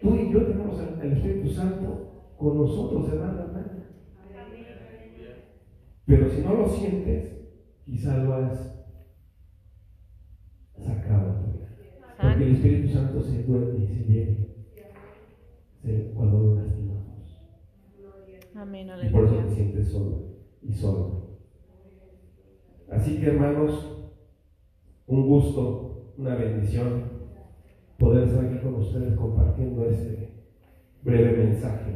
Tú 0.00 0.14
y 0.14 0.32
yo 0.32 0.46
tenemos 0.46 0.80
el, 1.02 1.12
Espíritu 1.12 1.48
Santo 1.50 2.32
con 2.36 2.58
nosotros, 2.58 3.12
hermano, 3.12 3.40
hermano. 3.42 3.84
Pero 6.06 6.28
si 6.28 6.42
no 6.42 6.54
lo 6.54 6.68
sientes, 6.68 7.32
quizá 7.84 8.18
lo 8.18 8.34
has 8.34 8.83
sacado 10.76 11.40
tu 11.40 11.52
vida. 11.52 11.68
Porque 12.20 12.44
el 12.44 12.50
Espíritu 12.52 12.88
Santo 12.88 13.20
se 13.20 13.42
duerme 13.44 13.78
y 13.78 13.86
se 13.86 14.04
lleve 14.04 14.48
se- 15.82 16.10
cuando 16.14 16.38
lo 16.38 16.54
lastimamos. 16.54 17.40
Amén. 18.54 18.88
Y 19.02 19.08
por 19.10 19.24
eso 19.24 19.36
te 19.38 19.54
sientes 19.54 19.88
solo 19.88 20.36
y 20.62 20.72
solo. 20.72 21.38
Así 22.90 23.20
que 23.20 23.26
hermanos, 23.26 24.12
un 25.06 25.26
gusto, 25.28 26.14
una 26.16 26.36
bendición 26.36 27.12
poder 27.98 28.28
estar 28.28 28.44
aquí 28.46 28.58
con 28.62 28.74
ustedes 28.76 29.14
compartiendo 29.16 29.84
este 29.88 30.44
breve 31.02 31.44
mensaje. 31.44 31.92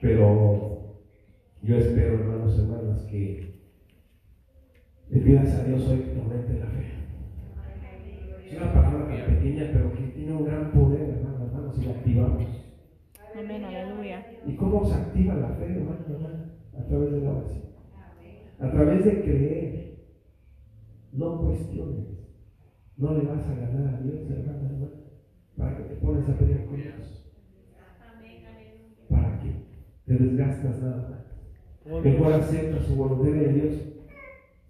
Pero 0.00 0.96
yo 1.62 1.76
espero, 1.76 2.14
hermanos, 2.14 2.58
hermanas, 2.58 3.02
que 3.02 3.51
le 5.08 5.20
pidas 5.20 5.54
a 5.54 5.64
Dios 5.64 5.86
hoy 5.88 6.00
que 6.00 6.18
aumente 6.18 6.54
la 6.54 6.66
fe. 6.66 6.86
Es 8.46 8.56
una 8.56 8.72
palabra 8.72 9.06
tan 9.08 9.26
pequeña, 9.34 9.70
pero 9.72 9.92
que 9.92 10.02
tiene 10.08 10.32
un 10.32 10.44
gran 10.44 10.70
poder, 10.70 11.08
hermanos, 11.08 11.48
hermanos, 11.48 11.76
si 11.76 11.84
la 11.84 11.92
activamos. 11.92 12.46
Amén. 13.38 13.64
Aleluya. 13.64 14.26
¿Y 14.46 14.56
cómo 14.56 14.84
se 14.84 14.94
activa 14.94 15.34
la 15.34 15.48
fe, 15.50 15.64
hermano, 15.64 16.04
hermano? 16.08 16.44
A 16.78 16.84
través 16.84 17.12
de 17.12 17.20
la 17.20 17.30
oración. 17.30 17.62
A 18.60 18.70
través 18.70 19.04
de 19.04 19.22
creer. 19.22 19.92
No 21.12 21.40
cuestiones. 21.40 22.06
No 22.96 23.14
le 23.14 23.26
vas 23.26 23.46
a 23.46 23.54
ganar 23.54 23.94
a 23.94 24.00
Dios, 24.00 24.30
hermano, 24.30 24.66
hermano. 24.66 24.88
Para 25.56 25.76
que 25.76 25.82
te 25.84 25.94
pones 25.96 26.28
a 26.28 26.38
pelear 26.38 26.64
con 26.66 26.76
Dios. 26.76 27.34
¿Para 29.08 29.40
qué? 29.40 29.52
Te 30.06 30.14
desgastas 30.14 30.82
nada 30.82 31.08
más. 31.08 32.02
Mejor 32.04 32.32
acepta 32.32 32.82
su 32.82 32.96
voluntad 32.96 33.32
de 33.32 33.52
Dios. 33.52 33.72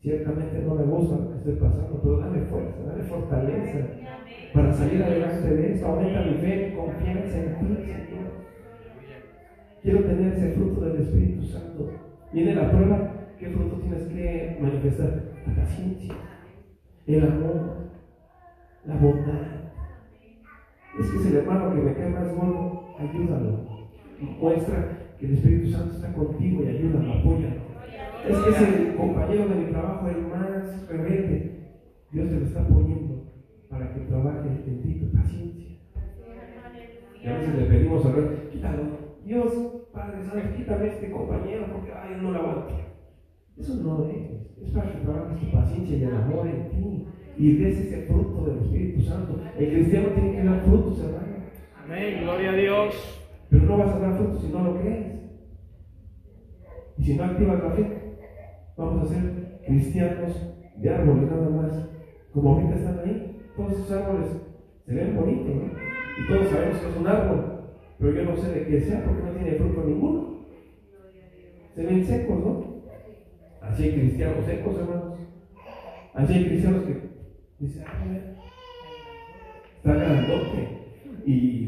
Ciertamente 0.03 0.59
no 0.67 0.75
me 0.75 0.83
gusta 0.83 1.15
lo 1.15 1.31
que 1.31 1.37
estoy 1.37 1.55
pasando, 1.55 2.01
pero 2.03 2.19
dame 2.19 2.41
fuerza, 2.47 2.83
dame 2.85 3.05
fortaleza 3.05 3.87
para 4.53 4.73
salir 4.73 5.01
adelante 5.01 5.49
de 5.49 5.73
esto. 5.75 5.87
Aumenta 5.87 6.23
mi 6.23 6.35
fe, 6.39 6.75
confianza 6.77 7.39
en 7.39 7.55
ti, 7.55 7.85
Señor. 7.85 8.33
Quiero 9.81 10.01
tener 10.01 10.33
ese 10.33 10.55
fruto 10.55 10.81
del 10.81 11.03
Espíritu 11.03 11.45
Santo. 11.45 11.89
Viene 12.33 12.57
la 12.57 12.73
prueba, 12.73 13.13
¿qué 13.39 13.51
fruto 13.51 13.77
tienes 13.77 14.09
que 14.09 14.59
manifestar? 14.61 15.23
La 15.47 15.55
paciencia, 15.55 16.15
el 17.07 17.25
amor, 17.25 17.77
la 18.85 18.97
bondad. 18.97 19.71
Es 20.99 21.11
que 21.11 21.17
es 21.17 21.27
el 21.27 21.37
hermano 21.37 21.77
que 21.77 21.81
me 21.81 21.95
cae 21.95 22.11
más 22.11 22.35
gordo, 22.35 22.97
ayúdalo. 22.99 23.89
Muestra 24.19 25.15
que 25.21 25.27
el 25.27 25.35
Espíritu 25.35 25.71
Santo 25.71 25.95
está 25.95 26.13
contigo 26.13 26.65
y 26.65 26.67
ayúdalo, 26.67 27.13
apóyalo. 27.13 27.62
Es 28.29 28.39
que 28.39 28.51
es 28.51 28.61
el 28.61 28.95
compañero 28.95 29.49
de 29.49 29.55
mi 29.57 29.73
trabajo 29.73 30.09
el 30.09 30.27
más 30.29 30.89
rebelde. 30.89 31.53
Dios 32.13 32.29
te 32.29 32.39
lo 32.39 32.47
está 32.47 32.67
poniendo 32.69 33.25
para 33.69 33.93
que 33.93 34.01
trabaje 34.01 34.49
en 34.67 34.83
ti 34.83 34.95
tu 34.95 35.17
paciencia. 35.17 35.79
Y 37.21 37.27
a 37.27 37.39
veces 37.39 37.55
le 37.57 37.65
pedimos 37.65 38.07
a 38.07 38.13
Dios, 38.13 38.31
quítalo. 38.53 38.83
Dios, 39.25 39.53
Padre 39.93 40.23
Santo, 40.23 40.57
quítame 40.57 40.89
este 40.89 41.11
compañero 41.11 41.67
porque 41.73 41.93
ay, 41.93 42.17
no 42.21 42.31
lo 42.31 42.39
aguanto. 42.39 42.75
Eso 43.57 43.75
no 43.77 44.09
es. 44.09 44.63
Es 44.63 44.71
para 44.71 44.93
que 44.93 44.99
trabajes 44.99 45.41
tu 45.41 45.51
paciencia 45.51 45.97
y 45.97 46.05
el 46.05 46.15
amor 46.15 46.47
en 46.47 46.69
ti. 46.71 47.07
Y 47.37 47.57
des 47.57 47.79
ese 47.79 48.03
fruto 48.03 48.45
del 48.45 48.59
Espíritu 48.59 49.03
Santo. 49.03 49.41
El 49.59 49.73
cristiano 49.73 50.09
tiene 50.09 50.33
que 50.33 50.45
dar 50.45 50.61
frutos, 50.65 51.01
hermano. 51.01 51.37
Amén. 51.83 52.23
Gloria 52.23 52.51
a 52.51 52.57
Dios. 52.57 53.23
Pero 53.51 53.65
no 53.65 53.79
vas 53.79 53.95
a 53.95 53.99
dar 53.99 54.17
frutos 54.17 54.43
si 54.43 54.53
no 54.53 54.65
lo 54.65 54.81
crees. 54.81 55.07
Y 56.99 57.05
si 57.05 57.17
no 57.17 57.25
activas 57.25 57.63
la 57.63 57.71
fe, 57.71 58.02
vamos 58.77 59.11
a 59.11 59.15
ser 59.15 59.61
cristianos 59.67 60.55
de 60.77 60.91
árboles 60.91 61.31
nada 61.31 61.49
más. 61.49 61.89
Como 62.33 62.55
ahorita 62.55 62.75
están 62.75 62.99
ahí, 63.01 63.43
todos 63.57 63.73
esos 63.73 63.93
árboles 63.93 64.29
se 64.87 64.95
ven 64.95 65.17
bonitos, 65.17 65.55
¿no? 65.55 65.63
Y 66.19 66.27
todos 66.27 66.49
sabemos 66.49 66.79
que 66.79 66.89
es 66.89 66.97
un 66.97 67.07
árbol, 67.07 67.45
pero 67.99 68.13
yo 68.13 68.25
no 68.25 68.37
sé 68.37 68.49
de 68.51 68.67
qué 68.67 68.81
sea 68.81 69.05
porque 69.05 69.23
no 69.23 69.33
tiene 69.33 69.59
fruto 69.59 69.85
ninguno. 69.85 70.47
Se 71.75 71.87
ven 71.87 72.05
secos, 72.05 72.39
¿no? 72.39 72.73
Así 73.61 73.85
hay 73.85 73.93
cristianos 73.93 74.45
secos, 74.45 74.77
hermanos. 74.79 75.19
Así 76.15 76.35
hay 76.35 76.47
cristianos 76.47 76.85
que 76.85 76.97
dicen, 77.59 77.85
ah, 77.87 78.05
mira, 78.07 78.35
está 79.77 79.95
grandote. 79.95 80.69
Y 81.25 81.63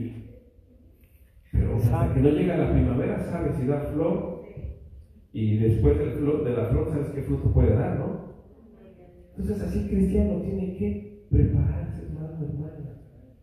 pero 1.52 1.76
hasta 1.76 2.12
que 2.12 2.20
no 2.20 2.30
llega 2.30 2.56
la 2.56 2.72
primavera, 2.72 3.18
sabes 3.30 3.54
si 3.56 3.66
da 3.66 3.78
flor 3.92 4.33
y 5.34 5.56
después 5.56 5.98
de 5.98 6.50
la 6.52 6.66
flor 6.66 6.88
sabes 6.88 7.08
qué 7.08 7.22
fruto 7.22 7.52
puede 7.52 7.74
dar, 7.74 7.98
¿no? 7.98 8.34
Entonces 9.36 9.66
así 9.66 9.80
el 9.80 9.88
cristiano 9.88 10.40
tiene 10.42 10.76
que 10.76 11.24
prepararse, 11.28 12.02
hermano, 12.04 12.38
hermana. 12.40 13.00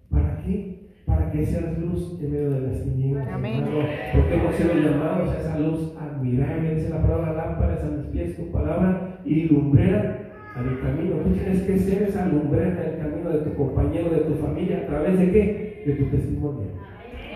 ¿Para 0.10 0.42
qué? 0.42 0.88
Para 1.06 1.30
que 1.30 1.46
seas 1.46 1.78
luz 1.78 2.18
en 2.22 2.32
medio 2.32 2.52
de 2.52 2.62
las 2.62 2.84
tinieblas. 2.86 3.28
Amén. 3.28 3.56
hermano. 3.56 3.90
Porque 4.14 4.36
hemos 4.36 4.56
sido 4.56 4.74
llamados 4.76 5.30
a 5.32 5.40
esa 5.42 5.60
luz 5.60 5.94
admirable, 6.00 6.76
dice 6.76 6.90
la 6.92 7.02
palabra 7.02 7.34
lámpara 7.34 7.78
a 7.84 7.90
mis 7.90 8.06
pies, 8.06 8.38
tu 8.38 8.50
palabra 8.54 9.20
y 9.26 9.50
lumbrera 9.50 10.32
a 10.56 10.62
mi 10.62 10.78
camino. 10.78 11.18
Tú 11.18 11.32
tienes 11.32 11.62
que 11.64 11.78
ser 11.78 12.04
esa 12.04 12.26
lumbrera 12.26 12.70
en 12.70 12.94
el 12.94 13.00
camino 13.00 13.30
de 13.32 13.40
tu 13.40 13.54
compañero, 13.56 14.12
de 14.12 14.22
tu 14.22 14.36
familia, 14.36 14.84
¿a 14.84 14.88
través 14.88 15.20
de 15.20 15.30
qué? 15.30 15.84
De 15.86 15.94
tu 15.96 16.06
testimonio, 16.06 16.68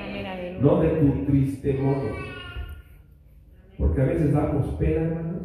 Amén, 0.02 0.58
no 0.62 0.80
de 0.80 0.90
tu 0.92 1.26
tristemonio. 1.26 2.35
Porque 3.78 4.02
a 4.02 4.06
veces 4.06 4.34
damos 4.34 4.68
pena, 4.76 5.02
hermanos, 5.02 5.44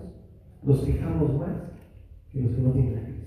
nos 0.62 0.84
quejamos 0.84 1.38
más 1.38 1.56
que 2.30 2.40
los 2.42 2.52
que 2.52 2.62
no 2.62 2.70
tienen 2.72 2.98
a 2.98 3.04
Cristo. 3.04 3.20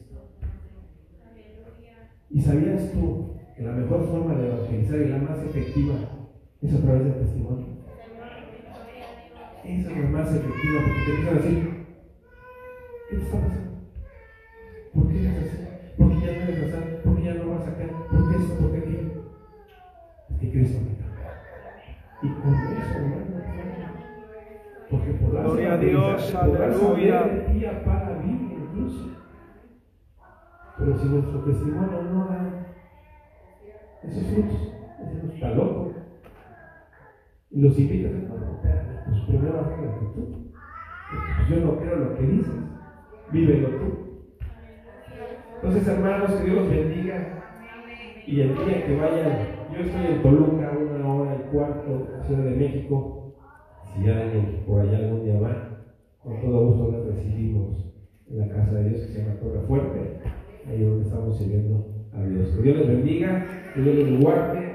¿Y 2.29 2.41
sabías 2.41 2.91
tú 2.93 3.35
que 3.55 3.63
la 3.63 3.73
mejor 3.73 4.07
forma 4.07 4.35
de 4.35 4.47
evangelizar 4.47 4.99
y 5.01 5.09
la 5.09 5.17
más 5.17 5.39
efectiva 5.43 5.95
es 6.61 6.73
a 6.73 6.81
través 6.81 7.03
del 7.03 7.13
testimonio? 7.15 7.67
Esa 9.63 9.91
es 9.91 9.97
la 9.97 10.09
más 10.09 10.29
efectiva 10.29 10.81
porque 10.85 11.03
te 11.05 11.11
empiezan 11.11 11.37
a 11.37 11.41
decir, 11.41 11.85
¿qué 13.09 13.15
te 13.15 13.23
está 13.23 13.39
pasando? 13.39 13.72
Dios, 25.83 26.35
aleluya. 26.35 27.83
para 27.85 28.21
incluso. 28.25 29.09
Pero 30.77 30.97
si 30.97 31.07
nuestro 31.07 31.39
testimonio 31.41 32.01
no 32.03 32.25
da 32.25 32.67
esos 34.03 34.27
frutos, 34.27 34.73
está 35.33 35.49
loco. 35.51 35.93
Y 37.51 37.61
los 37.61 37.77
invitas 37.77 38.11
a 38.11 38.17
no, 38.17 38.59
pues 39.05 39.21
primero 39.27 39.59
arréglate 39.59 40.05
tú. 40.15 40.51
Pues, 41.11 41.49
yo 41.49 41.65
no 41.65 41.79
creo 41.79 41.95
lo 41.97 42.15
que 42.15 42.23
dices, 42.23 42.53
vívelo 43.31 43.69
tú. 43.69 44.03
Entonces, 45.55 45.87
hermanos, 45.87 46.31
que 46.31 46.43
Dios 46.43 46.57
los 46.57 46.69
bendiga. 46.69 47.43
Y 48.25 48.41
el 48.41 48.55
día 48.55 48.85
que 48.85 48.95
vayan, 48.95 49.37
yo 49.71 49.79
estoy 49.79 50.05
en 50.07 50.21
Toluca, 50.21 50.71
una 50.71 51.13
hora 51.13 51.35
y 51.35 51.51
cuarto, 51.51 52.07
Ciudad 52.25 52.43
de 52.43 52.55
México. 52.55 53.35
Si 53.93 54.03
vengan 54.03 54.63
por 54.65 54.81
allá 54.81 54.97
algún 54.97 55.23
día 55.23 55.39
van, 55.39 55.72
con 56.23 56.41
todo 56.41 56.67
gusto 56.67 56.91
les 56.91 57.15
recibimos 57.15 57.85
en 58.29 58.39
la 58.39 58.47
casa 58.47 58.71
de 58.71 58.89
Dios 58.89 59.01
que 59.01 59.07
se 59.13 59.19
llama 59.19 59.39
Torre 59.39 59.67
Fuerte, 59.67 60.19
ahí 60.67 60.83
donde 60.83 61.03
estamos 61.03 61.37
sirviendo 61.37 61.85
a 62.13 62.23
Dios. 62.23 62.49
Que 62.55 62.61
Dios 62.61 62.77
les 62.77 62.87
bendiga, 62.87 63.45
que 63.73 63.81
Dios 63.81 63.95
les 63.95 64.21
guarde 64.21 64.72